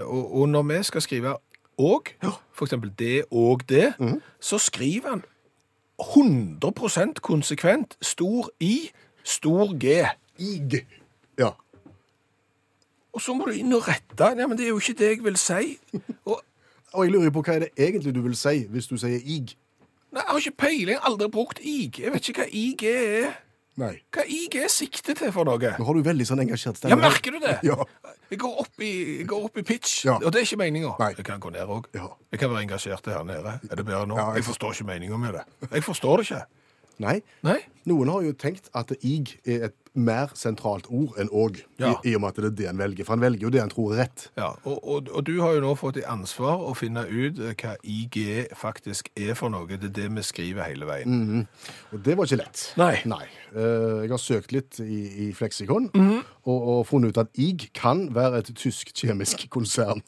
Og, 0.09 0.35
og 0.41 0.51
når 0.51 0.67
vi 0.73 0.81
skal 0.91 1.07
skrive 1.07 1.37
og, 1.81 2.11
eksempel 2.67 2.93
det 2.99 3.25
og 3.31 3.65
det, 3.69 3.95
så 4.41 4.59
skriver 4.59 5.15
han 5.15 5.25
100% 6.01 7.21
konsekvent 7.25 7.97
stor 8.05 8.51
I, 8.61 8.91
stor 9.25 9.73
G. 9.81 10.05
«Ig». 10.39 10.87
Ja. 11.39 11.51
Og 13.13 13.21
så 13.21 13.35
må 13.35 13.49
du 13.49 13.59
inn 13.59 13.73
og 13.77 13.89
rette. 13.89 14.31
Ja, 14.39 14.47
men 14.47 14.57
det 14.59 14.65
er 14.65 14.73
jo 14.73 14.79
ikke 14.81 14.97
det 14.99 15.11
jeg 15.11 15.25
vil 15.25 15.37
si. 15.37 15.77
Og 16.25 16.41
Og 16.93 17.05
jeg 17.05 17.13
lurer 17.13 17.31
på 17.31 17.43
hva 17.47 17.55
er 17.55 17.67
det 17.67 17.71
egentlig 17.79 18.15
du 18.15 18.23
vil 18.25 18.35
si 18.39 18.65
hvis 18.71 18.89
du 18.91 18.97
sier 18.99 19.21
«ig». 19.23 19.55
Nei, 20.11 20.25
jeg 20.25 20.27
har 20.27 20.41
ikke 20.43 20.59
peiling, 20.59 20.89
jeg 20.97 20.99
har 20.99 21.13
aldri 21.13 21.29
brukt 21.31 21.61
IG. 21.63 22.01
Jeg 22.03 22.13
vet 22.13 22.29
ikke 22.29 22.43
hva 22.43 22.49
IG 22.51 22.85
er. 22.91 23.37
Nei. 23.81 23.95
Hva 24.13 24.25
IG 24.29 24.59
er 24.61 24.69
sikte 24.73 25.15
til 25.17 25.33
for 25.33 25.49
noe? 25.49 25.73
Nå 25.81 25.87
har 25.89 25.97
du 25.97 26.03
veldig 26.05 26.27
sånn 26.29 26.43
engasjert 26.45 26.77
stemme. 26.81 26.93
Ja, 26.93 27.01
merker 27.01 27.33
du 27.33 27.41
det? 27.41 27.57
Ja. 27.65 27.77
Jeg 28.31 28.39
går 28.43 28.59
opp 28.63 28.83
i, 28.85 28.91
jeg 29.23 29.27
går 29.31 29.47
opp 29.49 29.57
i 29.59 29.65
pitch, 29.67 30.05
Ja. 30.07 30.19
og 30.21 30.29
det 30.31 30.43
er 30.43 30.47
ikke 30.47 30.61
meninga. 30.61 30.93
Jeg 31.17 31.25
kan 31.27 31.41
gå 31.43 31.51
ned 31.55 31.67
òg. 31.67 31.89
Ja. 31.97 32.11
Jeg 32.31 32.43
kan 32.43 32.53
være 32.53 32.63
engasjert 32.69 33.07
her 33.11 33.25
nede. 33.25 33.57
Er 33.71 33.81
det 33.81 33.87
bedre 33.87 34.07
nå? 34.07 34.17
Ja, 34.21 34.29
jeg 34.35 34.43
jeg 34.45 34.49
forstår 34.51 34.77
ikke 34.77 34.87
meninga 34.93 35.17
med 35.19 35.33
det. 35.39 35.45
Jeg 35.73 35.83
forstår 35.87 36.17
det 36.21 36.29
ikke. 36.31 36.43
Nei. 37.01 37.21
Nei? 37.47 37.59
Noen 37.89 38.11
har 38.13 38.23
jo 38.27 38.33
tenkt 38.37 38.69
at 38.77 38.91
ig 39.01 39.39
er 39.49 39.71
et 39.71 39.77
mer 39.97 40.29
sentralt 40.39 40.85
ord 40.93 41.17
enn 41.19 41.31
åg, 41.35 41.57
Ja. 41.81 41.95
i, 42.05 42.11
i 42.11 42.15
og 42.15 42.21
med 42.23 42.29
at 42.29 42.37
det 42.37 42.45
er 42.51 42.53
det 42.61 42.67
han 42.69 42.79
velger. 42.79 43.05
For 43.09 43.17
han 43.17 43.23
velger 43.25 43.47
jo 43.47 43.51
det 43.51 43.61
han 43.65 43.73
tror 43.73 43.95
er 43.95 44.03
rett. 44.05 44.27
Ja, 44.39 44.51
og, 44.69 44.77
og, 44.85 45.09
og 45.17 45.25
du 45.27 45.33
har 45.41 45.57
jo 45.57 45.63
nå 45.65 45.73
fått 45.81 45.97
i 45.99 46.05
ansvar 46.07 46.61
å 46.69 46.75
finne 46.79 47.07
ut 47.09 47.41
eh, 47.41 47.55
hva 47.59 47.73
IG 47.83 48.53
faktisk 48.61 49.09
er 49.19 49.33
for 49.39 49.51
noe. 49.51 49.67
Det 49.67 49.89
er 49.91 49.97
det 49.97 50.07
vi 50.15 50.23
skriver 50.29 50.69
hele 50.69 50.87
veien. 50.87 51.47
Og 51.91 52.05
det 52.07 52.15
var 52.21 52.29
ikke 52.29 52.43
lett. 52.45 52.67
Nei. 52.79 52.93
Eh, 53.57 54.05
jeg 54.05 54.13
har 54.15 54.23
søkt 54.23 54.53
litt 54.55 54.79
i, 54.85 55.01
i 55.27 55.33
Fleksikon 55.35 55.91
Mhm. 55.97 56.21
og, 56.45 56.61
og 56.77 56.87
funnet 56.87 57.17
ut 57.17 57.25
at 57.25 57.33
ig 57.41 57.71
kan 57.75 58.11
være 58.15 58.45
et 58.45 58.53
tysk 58.61 58.93
kjemisk 58.95 59.49
konsern. 59.51 60.05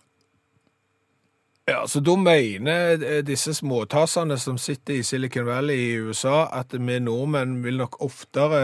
Ja, 1.73 1.87
så 1.89 2.01
da 2.05 2.17
mener 2.21 3.01
eh, 3.01 3.23
disse 3.25 3.55
småtassene 3.57 4.37
som 4.39 4.59
sitter 4.61 4.99
i 4.99 5.03
Silicon 5.07 5.47
Valley 5.47 5.77
i 5.77 6.01
USA, 6.05 6.45
at 6.53 6.75
vi 6.77 6.99
nordmenn 7.01 7.63
vil 7.65 7.79
nok 7.81 7.97
oftere 8.05 8.61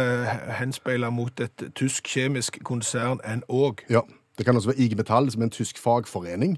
henspeile 0.58 1.08
mot 1.10 1.40
et 1.40 1.70
tysk 1.78 2.10
kjemisk 2.12 2.60
konsern 2.68 3.22
enn 3.24 3.46
òg. 3.48 3.86
Ja. 3.88 4.04
Det 4.38 4.44
kan 4.46 4.54
også 4.54 4.70
være 4.70 4.84
IG 4.84 4.92
Metall, 4.94 5.30
som 5.32 5.42
er 5.42 5.48
en 5.48 5.50
tysk 5.50 5.80
fagforening. 5.82 6.52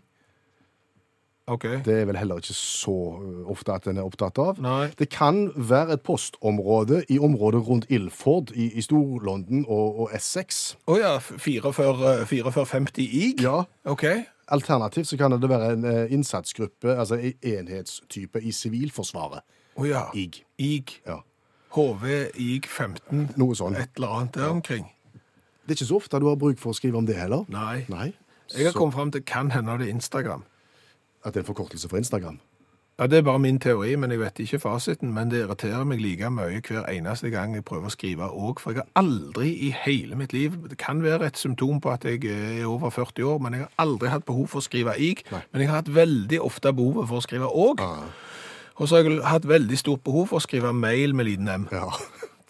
OK. 1.50 1.64
Det 1.84 1.94
er 2.00 2.04
vel 2.08 2.16
heller 2.20 2.38
ikke 2.42 2.54
så 2.56 2.94
eh, 3.18 3.50
ofte 3.50 3.74
at 3.74 3.86
en 3.90 3.98
er 3.98 4.06
opptatt 4.06 4.38
av. 4.42 4.58
Nei. 4.62 4.90
Det 4.98 5.08
kan 5.10 5.48
være 5.56 5.96
et 5.98 6.02
postområde 6.06 7.02
i 7.10 7.18
området 7.18 7.62
rundt 7.68 7.86
Ilford 7.90 8.52
i, 8.54 8.68
i 8.78 8.84
Stor-London 8.86 9.64
og, 9.68 10.00
og 10.04 10.14
Essex. 10.16 10.76
Å 10.86 10.98
ja, 11.00 11.14
4450 11.20 13.02
IG? 13.02 13.42
Ja. 13.42 13.64
OK. 13.84 14.04
Alternativt 14.50 15.06
så 15.06 15.16
kan 15.18 15.34
det 15.38 15.50
være 15.50 15.72
en 15.76 15.84
eh, 15.86 16.12
innsatsgruppe, 16.14 16.96
altså 16.98 17.18
en 17.20 17.34
enhetstype 17.42 18.42
i 18.42 18.52
Sivilforsvaret. 18.54 19.44
Å 19.78 19.86
ja. 19.86 20.06
IG. 20.18 20.42
IG. 20.58 20.96
Ja. 21.06 21.20
HV 21.76 22.06
IG 22.34 22.66
15. 22.66 23.28
Noe 23.38 23.54
sånn. 23.54 23.76
Et 23.78 23.92
eller 23.96 24.16
annet 24.18 24.34
der 24.40 24.50
omkring. 24.50 24.88
Det 25.62 25.76
er 25.76 25.78
ikke 25.78 25.90
så 25.92 26.00
ofte 26.00 26.18
du 26.18 26.26
har 26.26 26.38
bruk 26.40 26.58
for 26.58 26.72
å 26.74 26.76
skrive 26.76 26.98
om 26.98 27.06
det 27.06 27.14
heller. 27.20 27.44
Nei. 27.52 27.84
Nei. 27.92 28.08
Jeg 28.50 28.66
har 28.66 28.72
Så- 28.72 28.78
kommet 28.80 28.94
fram 28.98 29.10
til 29.14 29.22
kan 29.22 29.50
hende 29.54 29.78
det 29.78 29.86
er 29.86 29.94
Instagram. 29.94 30.42
At 31.24 31.34
det 31.34 31.40
er 31.40 31.44
en 31.44 31.54
forkortelse 31.54 31.88
for 31.88 31.96
Instagram. 32.00 32.40
Ja, 33.00 33.06
Det 33.06 33.18
er 33.18 33.22
bare 33.22 33.38
min 33.38 33.58
teori, 33.58 33.94
men 33.96 34.10
jeg 34.10 34.20
vet 34.20 34.38
ikke 34.44 34.58
fasiten. 34.60 35.12
Men 35.14 35.30
det 35.30 35.38
irriterer 35.46 35.84
meg 35.88 36.00
like 36.00 36.28
mye 36.30 36.60
hver 36.60 36.84
eneste 36.92 37.30
gang 37.32 37.54
jeg 37.54 37.64
prøver 37.64 37.88
å 37.88 37.94
skrive 37.94 38.26
òg. 38.28 38.60
For 38.60 38.72
jeg 38.72 38.82
har 38.82 38.88
aldri 39.02 39.54
i 39.68 39.70
hele 39.86 40.16
mitt 40.20 40.32
liv 40.36 40.52
Det 40.68 40.76
kan 40.78 41.00
være 41.02 41.26
et 41.26 41.38
symptom 41.40 41.80
på 41.80 41.90
at 41.94 42.04
jeg 42.04 42.24
er 42.24 42.66
over 42.68 42.90
40 42.90 43.24
år, 43.24 43.38
men 43.40 43.52
jeg 43.56 43.60
har 43.62 43.70
aldri 43.78 44.08
hatt 44.12 44.26
behov 44.26 44.48
for 44.52 44.60
å 44.60 44.62
skrive 44.68 44.98
ig. 45.00 45.24
Nei. 45.32 45.40
Men 45.52 45.60
jeg 45.62 45.70
har 45.70 45.76
hatt 45.80 45.94
veldig 45.94 46.40
ofte 46.44 46.72
behovet 46.76 47.08
for 47.08 47.16
å 47.16 47.24
skrive 47.24 47.48
òg. 47.48 47.80
Og 48.80 48.88
så 48.88 48.96
har 48.96 49.04
jeg 49.08 49.22
hatt 49.24 49.48
veldig 49.48 49.78
stort 49.78 50.04
behov 50.04 50.28
for 50.28 50.36
å 50.36 50.44
skrive 50.44 50.72
mail 50.72 51.14
med 51.14 51.26
liten 51.26 51.48
m. 51.48 51.68
Ja. 51.72 51.88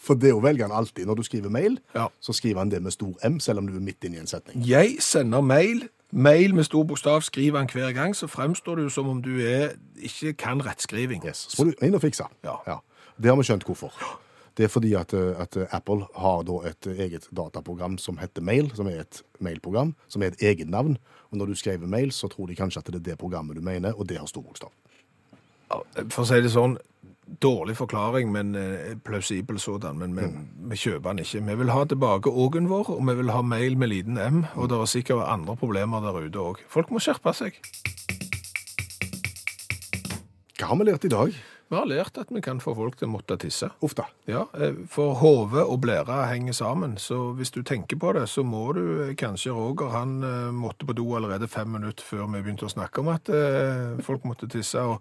For 0.01 0.17
det 0.17 0.31
å 0.33 0.41
velge 0.41 0.65
han 0.65 0.73
alltid. 0.73 1.05
Når 1.07 1.19
du 1.19 1.23
skriver 1.23 1.51
mail, 1.53 1.75
Ja. 1.95 2.07
så 2.25 2.33
skriver 2.33 2.59
han 2.63 2.71
det 2.73 2.83
med 2.83 2.91
stor 2.95 3.13
M, 3.23 3.39
selv 3.39 3.59
om 3.59 3.67
du 3.69 3.75
er 3.77 3.81
midt 3.85 4.03
inne 4.09 4.17
i 4.17 4.21
en 4.21 4.27
setning. 4.27 4.63
Jeg 4.67 4.97
sender 5.05 5.43
mail. 5.45 5.83
Mail 6.11 6.55
med 6.55 6.65
stor 6.65 6.83
bokstav 6.85 7.21
skriver 7.21 7.59
han 7.59 7.69
hver 7.73 7.93
gang, 7.93 8.17
så 8.17 8.27
fremstår 8.27 8.77
det 8.77 8.89
jo 8.89 8.89
som 8.89 9.09
om 9.09 9.23
du 9.23 9.37
er, 9.47 9.77
ikke 9.97 10.33
kan 10.33 10.67
rettskriving. 10.67 11.23
Yes. 11.27 11.47
Så 11.51 11.65
må 11.65 11.71
du 11.71 11.87
inn 11.87 11.95
og 11.95 12.03
fikse. 12.03 12.27
Ja. 12.45 12.81
Det 13.21 13.31
har 13.31 13.39
vi 13.39 13.47
skjønt 13.47 13.65
hvorfor. 13.69 13.95
Det 14.59 14.67
er 14.67 14.69
fordi 14.69 14.95
at, 14.99 15.15
eh, 15.15 15.41
at 15.41 15.57
Apple 15.71 16.07
har 16.17 16.43
da 16.43 16.59
et 16.69 16.87
eget 16.87 17.29
dataprogram 17.37 17.99
som 17.99 18.19
heter 18.19 18.43
Mail, 18.43 18.73
som 18.75 18.87
er 18.87 19.01
et 19.01 19.23
mailprogram, 19.41 19.95
som 20.09 20.23
er 20.23 20.35
et 20.35 20.43
eget 20.43 20.69
navn. 20.69 20.99
Og 21.31 21.39
når 21.39 21.47
du 21.47 21.55
skriver 21.55 21.87
mail, 21.87 22.13
så 22.13 22.29
tror 22.29 22.47
de 22.47 22.57
kanskje 22.57 22.79
at 22.79 22.87
det 22.87 22.95
er 22.95 23.11
det 23.11 23.19
programmet 23.19 23.57
du 23.57 23.63
mener, 23.63 23.93
og 23.93 24.09
det 24.09 24.19
har 24.19 24.27
stor 24.27 24.43
bokstav. 24.43 24.73
For 26.11 26.25
å 26.25 26.27
si 26.27 26.41
det 26.43 26.51
sånn, 26.51 26.77
dårlig 27.43 27.77
forklaring, 27.77 28.33
men 28.33 28.55
eh, 28.55 28.97
plausibel 29.05 29.59
sådan. 29.61 29.99
Men 29.99 30.17
vi, 30.17 30.27
vi 30.71 30.77
kjøper 30.77 31.13
den 31.13 31.25
ikke. 31.25 31.45
Vi 31.47 31.55
vil 31.63 31.71
ha 31.71 31.85
tilbake 31.85 32.31
ågen 32.31 32.69
vår, 32.71 32.91
og 32.97 33.07
vi 33.09 33.15
vil 33.23 33.31
ha 33.31 33.43
mail 33.43 33.79
med 33.79 33.93
liten 33.93 34.19
m. 34.19 34.45
Og 34.55 34.69
det 34.71 34.79
er 34.81 34.91
sikkert 34.91 35.29
andre 35.29 35.57
problemer 35.57 36.01
der 36.05 36.21
ute 36.27 36.39
òg. 36.43 36.65
Folk 36.69 36.91
må 36.91 37.03
skjerpe 37.03 37.35
seg. 37.37 37.61
Hva 40.61 40.69
har 40.73 40.77
vi 40.77 40.91
lært 40.91 41.09
i 41.09 41.13
dag? 41.13 41.37
Vi 41.71 41.77
har 41.79 41.87
lært 41.87 42.17
at 42.19 42.33
vi 42.35 42.41
kan 42.43 42.59
få 42.59 42.73
folk 42.75 42.97
til 42.99 43.07
å 43.07 43.13
måtte 43.13 43.37
tisse. 43.39 43.69
Uff 43.87 43.93
da. 43.95 44.09
Ja, 44.27 44.41
eh, 44.59 44.75
For 44.91 45.15
hode 45.21 45.63
og 45.63 45.79
blære 45.85 46.27
henger 46.27 46.53
sammen, 46.53 46.97
så 46.99 47.31
hvis 47.39 47.55
du 47.55 47.63
tenker 47.63 47.95
på 47.97 48.11
det, 48.17 48.25
så 48.29 48.43
må 48.43 48.73
du 48.75 48.83
eh, 49.05 49.15
kanskje 49.15 49.55
Roger 49.55 49.93
han 49.95 50.17
eh, 50.27 50.51
måtte 50.51 50.89
på 50.89 50.97
do 50.99 51.07
allerede 51.15 51.47
fem 51.47 51.71
minutter 51.71 52.03
før 52.03 52.27
vi 52.27 52.43
begynte 52.43 52.67
å 52.67 52.75
snakke 52.75 53.05
om 53.05 53.13
at 53.15 53.31
eh, 53.31 54.03
folk 54.03 54.27
måtte 54.27 54.51
tisse, 54.51 54.83
og 54.83 54.99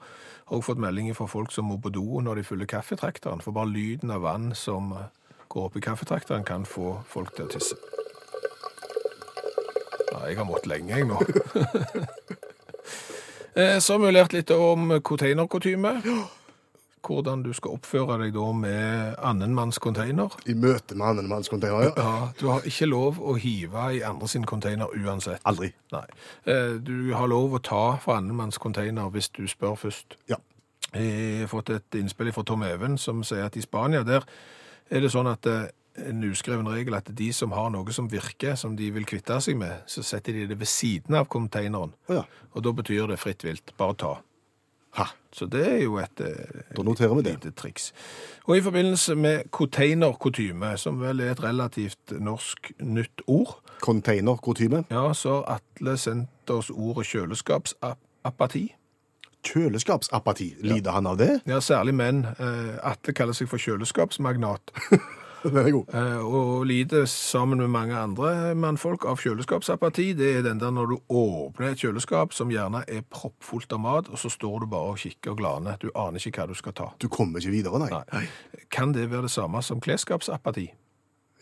har 0.53 0.61
fått 0.61 0.77
meldinger 0.85 1.17
fra 1.17 1.25
folk 1.25 1.49
som 1.51 1.71
må 1.73 1.79
på 1.81 1.89
do 1.89 2.21
når 2.21 2.43
de 2.43 2.45
fyller 2.51 2.69
kaffetrakteren, 2.69 3.41
for 3.41 3.57
bare 3.57 3.73
lyden 3.73 4.13
av 4.13 4.21
vann 4.29 4.53
som 4.53 4.93
går 5.49 5.71
opp 5.71 5.81
i 5.81 5.85
kaffetrakteren, 5.89 6.45
kan 6.45 6.69
få 6.69 6.99
folk 7.09 7.33
til 7.33 7.49
å 7.49 7.53
tisse. 7.57 7.81
Ja, 10.13 10.27
jeg 10.29 10.37
har 10.37 10.45
måttet 10.45 10.69
lenge, 10.69 10.93
jeg 10.93 11.09
nå. 11.09 11.17
Så 13.81 13.95
har 13.95 14.03
vi 14.05 14.11
lært 14.13 14.33
litt 14.37 14.51
om 14.53 14.99
containerkutyme. 15.03 15.97
Hvordan 17.09 17.41
du 17.43 17.49
skal 17.57 17.73
oppføre 17.79 18.19
deg 18.21 18.33
da 18.35 18.45
med 18.53 19.15
annenmannscontainer. 19.25 20.35
I 20.45 20.53
møte 20.53 20.95
med 20.95 21.07
annenmannscontainer, 21.15 21.87
ja. 21.87 21.93
Ja, 21.97 22.27
du 22.39 22.45
har 22.51 22.65
ikke 22.69 22.85
lov 22.89 23.17
å 23.19 23.33
hive 23.41 23.87
i 23.97 24.03
andre 24.05 24.29
sin 24.29 24.45
container 24.45 24.93
uansett. 24.93 25.41
Aldri. 25.49 25.71
Nei. 25.95 26.05
Eh, 26.45 26.75
Du 26.85 27.13
har 27.17 27.27
lov 27.27 27.57
å 27.57 27.61
ta 27.65 27.97
fra 28.03 28.19
annenmannscontainer 28.21 29.09
hvis 29.13 29.31
du 29.33 29.47
spør 29.49 29.75
først. 29.87 30.15
Ja. 30.29 30.37
Jeg 30.93 31.41
har 31.43 31.51
fått 31.51 31.69
et 31.73 31.97
innspill 31.99 32.31
fra 32.33 32.43
Tom 32.43 32.63
Even 32.65 32.97
som 32.97 33.23
sier 33.23 33.45
at 33.49 33.57
i 33.57 33.61
Spania 33.65 34.03
der 34.03 34.23
er 34.89 35.03
det 35.03 35.11
sånn 35.13 35.27
at 35.29 35.45
eh, 35.49 35.67
en 35.99 36.23
uskreven 36.29 36.69
regel 36.71 36.95
at 36.95 37.09
de 37.15 37.31
som 37.35 37.51
har 37.51 37.69
noe 37.73 37.91
som 37.91 38.07
virker, 38.09 38.55
som 38.55 38.75
de 38.79 38.87
vil 38.95 39.03
kvitte 39.05 39.35
seg 39.43 39.57
med, 39.59 39.81
så 39.89 40.01
setter 40.05 40.33
de 40.37 40.45
det 40.47 40.57
ved 40.61 40.69
siden 40.69 41.17
av 41.19 41.27
konteineren. 41.27 41.91
Ja. 42.09 42.23
Og 42.55 42.63
da 42.63 42.71
betyr 42.71 43.09
det 43.11 43.17
fritt 43.19 43.43
vilt. 43.43 43.73
Bare 43.77 43.97
ta. 43.99 44.13
Ha. 44.97 45.05
Så 45.33 45.45
det 45.45 45.61
er 45.67 45.77
jo 45.83 45.97
et 46.01 46.21
eh, 46.25 46.61
Da 46.75 46.81
noterer 46.83 47.13
vi 47.15 47.21
det. 47.27 47.33
lite 47.37 47.51
triks. 47.51 47.91
Og 48.47 48.57
i 48.57 48.61
forbindelse 48.61 49.15
med 49.15 49.43
containerkutyme, 49.51 50.77
som 50.77 50.97
vel 51.01 51.19
er 51.19 51.31
et 51.35 51.43
relativt 51.43 52.11
norsk 52.19 52.71
nytt 52.81 53.21
ord, 53.27 53.59
Containerkutyme. 53.81 54.83
ja, 54.91 55.13
så 55.13 55.43
Atle 55.47 55.97
sendt 55.97 56.49
oss 56.49 56.69
ordet 56.69 57.05
kjøleskapsapati. 57.07 58.75
Kjøleskapsapati. 59.45 60.55
Lider 60.61 60.91
han 60.91 61.07
av 61.07 61.17
det? 61.17 61.39
Ja, 61.47 61.59
særlig 61.63 61.93
menn. 61.95 62.25
Eh, 62.39 62.75
Atle 62.83 63.13
kaller 63.15 63.33
seg 63.37 63.47
for 63.51 63.57
kjøleskapsmagnat. 63.61 64.73
Den 65.43 65.57
er 65.57 65.69
god. 65.71 65.93
Eh, 65.95 66.25
og 66.25 66.65
lider 66.67 67.05
sammen 67.09 67.61
med 67.61 67.69
mange 67.71 67.95
andre 67.95 68.53
mannfolk 68.59 69.05
av 69.07 69.21
kjøleskapsapati. 69.23 70.09
Det 70.19 70.29
er 70.37 70.41
den 70.43 70.59
der 70.59 70.71
når 70.75 70.91
du 70.91 70.97
åpner 71.15 71.71
et 71.71 71.79
kjøleskap 71.83 72.33
som 72.35 72.51
gjerne 72.51 72.81
er 72.91 73.05
proppfullt 73.09 73.71
av 73.75 73.79
mat, 73.83 74.09
og 74.11 74.19
så 74.19 74.31
står 74.33 74.65
du 74.65 74.69
bare 74.73 74.93
og 74.95 74.99
kikker 74.99 75.31
og 75.35 75.39
glaner. 75.39 75.79
Du 75.79 75.89
aner 75.95 76.19
ikke 76.19 76.41
hva 76.43 76.49
du 76.51 76.57
skal 76.59 76.75
ta. 76.75 76.89
Du 76.99 77.07
kommer 77.07 77.39
ikke 77.39 77.53
videre, 77.55 77.79
nei. 77.79 77.89
Nei. 78.11 78.25
Kan 78.73 78.91
det 78.95 79.07
være 79.11 79.27
det 79.29 79.33
samme 79.33 79.61
som 79.63 79.79
klesskapsapati? 79.83 80.67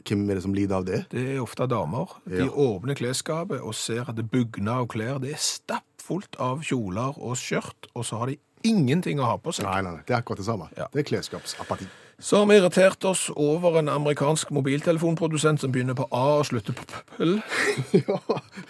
Hvem 0.07 0.21
er 0.29 0.38
det 0.39 0.43
som 0.45 0.53
lider 0.55 0.77
av 0.77 0.86
det? 0.88 1.01
Det 1.12 1.23
er 1.33 1.41
ofte 1.43 1.65
damer. 1.67 2.13
De 2.29 2.45
Ja. 2.45 2.51
åpner 2.53 2.95
klesskapet 2.95 3.60
og 3.60 3.73
ser 3.75 4.05
at 4.07 4.15
det 4.15 4.29
bugner 4.31 4.83
av 4.83 4.88
klær. 4.88 5.19
Det 5.19 5.33
er 5.33 5.41
stappfullt 5.41 6.38
av 6.39 6.62
kjoler 6.63 7.17
og 7.17 7.36
skjørt, 7.36 7.89
og 7.93 8.05
så 8.05 8.17
har 8.21 8.27
de 8.31 8.38
ingenting 8.63 9.19
å 9.19 9.25
ha 9.25 9.38
på 9.38 9.51
seg. 9.51 9.65
Nei, 9.65 9.81
nei, 9.81 9.91
nei. 9.97 10.03
Det 10.07 10.13
er 10.15 10.21
akkurat 10.21 10.38
det 10.39 10.45
samme. 10.47 10.69
Ja. 10.77 10.88
Det 10.93 11.01
er 11.03 11.10
klesskapsapati. 11.12 11.88
Så 12.19 12.38
har 12.38 12.45
vi 12.45 12.56
irritert 12.58 13.03
oss 13.06 13.30
over 13.36 13.80
en 13.80 13.89
amerikansk 13.89 14.51
mobiltelefonprodusent 14.51 15.62
som 15.62 15.71
begynner 15.71 15.93
på 15.93 16.08
A 16.12 16.39
og 16.39 16.45
slutter 16.45 16.73
på 16.73 16.86
pøll. 16.89 17.41
ja. 18.08 18.17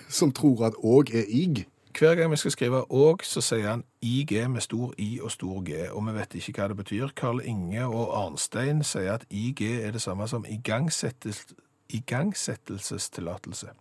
Som 0.10 0.34
tror 0.36 0.66
at 0.68 0.76
òg 0.84 1.14
er 1.16 1.24
ig. 1.28 1.64
Hver 2.00 2.16
gang 2.16 2.32
vi 2.32 2.38
skal 2.38 2.52
skrive 2.52 2.82
òg, 2.92 3.24
så 3.24 3.42
sier 3.42 3.70
han 3.70 3.86
IG 4.04 4.36
med 4.52 4.62
stor 4.62 4.92
I 4.98 5.20
og 5.24 5.32
stor 5.32 5.64
G, 5.64 5.88
og 5.92 6.04
vi 6.06 6.18
vet 6.20 6.36
ikke 6.36 6.60
hva 6.60 6.68
det 6.68 6.78
betyr. 6.78 7.16
Karl 7.16 7.40
Inge 7.40 7.88
og 7.88 8.12
Arnstein 8.20 8.84
sier 8.84 9.16
at 9.16 9.26
IG 9.32 9.64
er 9.80 9.96
det 9.96 10.04
samme 10.04 10.28
som 10.28 10.46
igangsettes, 10.46 11.46
igangsettelsestillatelse. 11.90 13.72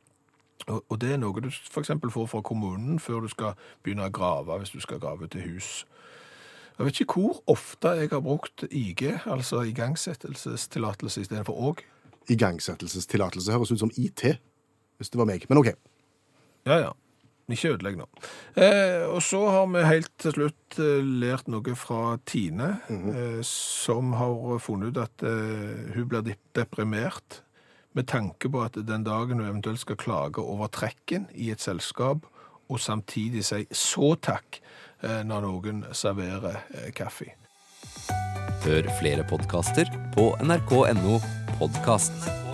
Og, 0.67 0.85
og 0.89 1.01
det 1.01 1.13
er 1.13 1.21
noe 1.21 1.43
du 1.43 1.51
f.eks. 1.51 1.91
får 2.15 2.31
fra 2.31 2.41
kommunen 2.41 2.99
før 3.03 3.27
du 3.27 3.29
skal 3.29 3.59
begynne 3.83 4.07
å 4.07 4.15
grave, 4.15 4.63
hvis 4.63 4.73
du 4.73 4.81
skal 4.81 5.03
grave 5.03 5.27
til 5.27 5.43
hus. 5.51 5.83
Jeg 6.77 6.87
vet 6.87 7.01
ikke 7.01 7.21
hvor 7.23 7.39
ofte 7.49 7.95
jeg 7.97 8.11
har 8.13 8.21
brukt 8.21 8.67
IG, 8.69 9.07
altså 9.25 9.63
igangsettelsestillatelse 9.65 11.25
istedenfor 11.25 11.57
òg. 11.71 11.81
Igangsettelsestillatelse 12.29 13.55
høres 13.55 13.73
ut 13.73 13.81
som 13.81 13.93
IT, 13.97 14.27
hvis 14.99 15.13
det 15.13 15.21
var 15.21 15.29
meg. 15.31 15.47
Men 15.49 15.63
OK. 15.63 15.73
Ja, 16.67 16.79
ja. 16.83 16.93
Ikke 17.47 17.77
ødelegg 17.77 17.95
nå. 18.01 18.07
Eh, 18.59 19.07
og 19.07 19.21
så 19.23 19.45
har 19.55 19.69
vi 19.71 19.85
helt 19.87 20.11
til 20.19 20.35
slutt 20.35 20.79
eh, 20.83 21.05
lært 21.23 21.47
noe 21.49 21.77
fra 21.79 22.17
Tine, 22.27 22.73
eh, 22.91 23.41
som 23.47 24.17
har 24.19 24.59
funnet 24.63 24.91
ut 24.91 25.03
at 25.05 25.23
eh, 25.23 25.93
hun 25.95 26.09
blir 26.11 26.35
deprimert 26.59 27.45
med 27.97 28.09
tanke 28.11 28.51
på 28.53 28.65
at 28.67 28.77
den 28.83 29.07
dagen 29.07 29.39
hun 29.39 29.47
eventuelt 29.47 29.81
skal 29.81 30.01
klage 30.01 30.43
over 30.43 30.69
trekken 30.75 31.31
i 31.33 31.53
et 31.55 31.63
selskap, 31.63 32.27
og 32.67 32.83
samtidig 32.83 33.45
si 33.47 33.63
så 33.71 34.17
takk 34.19 34.59
når 35.27 35.45
noen 35.47 35.85
serverer 35.93 36.63
eh, 36.75 36.89
kaffe. 36.97 37.33
Hør 38.67 38.89
flere 38.99 39.27
podkaster 39.29 39.91
på 40.17 40.33
nrk.no 40.43 41.21
podkast. 41.61 42.46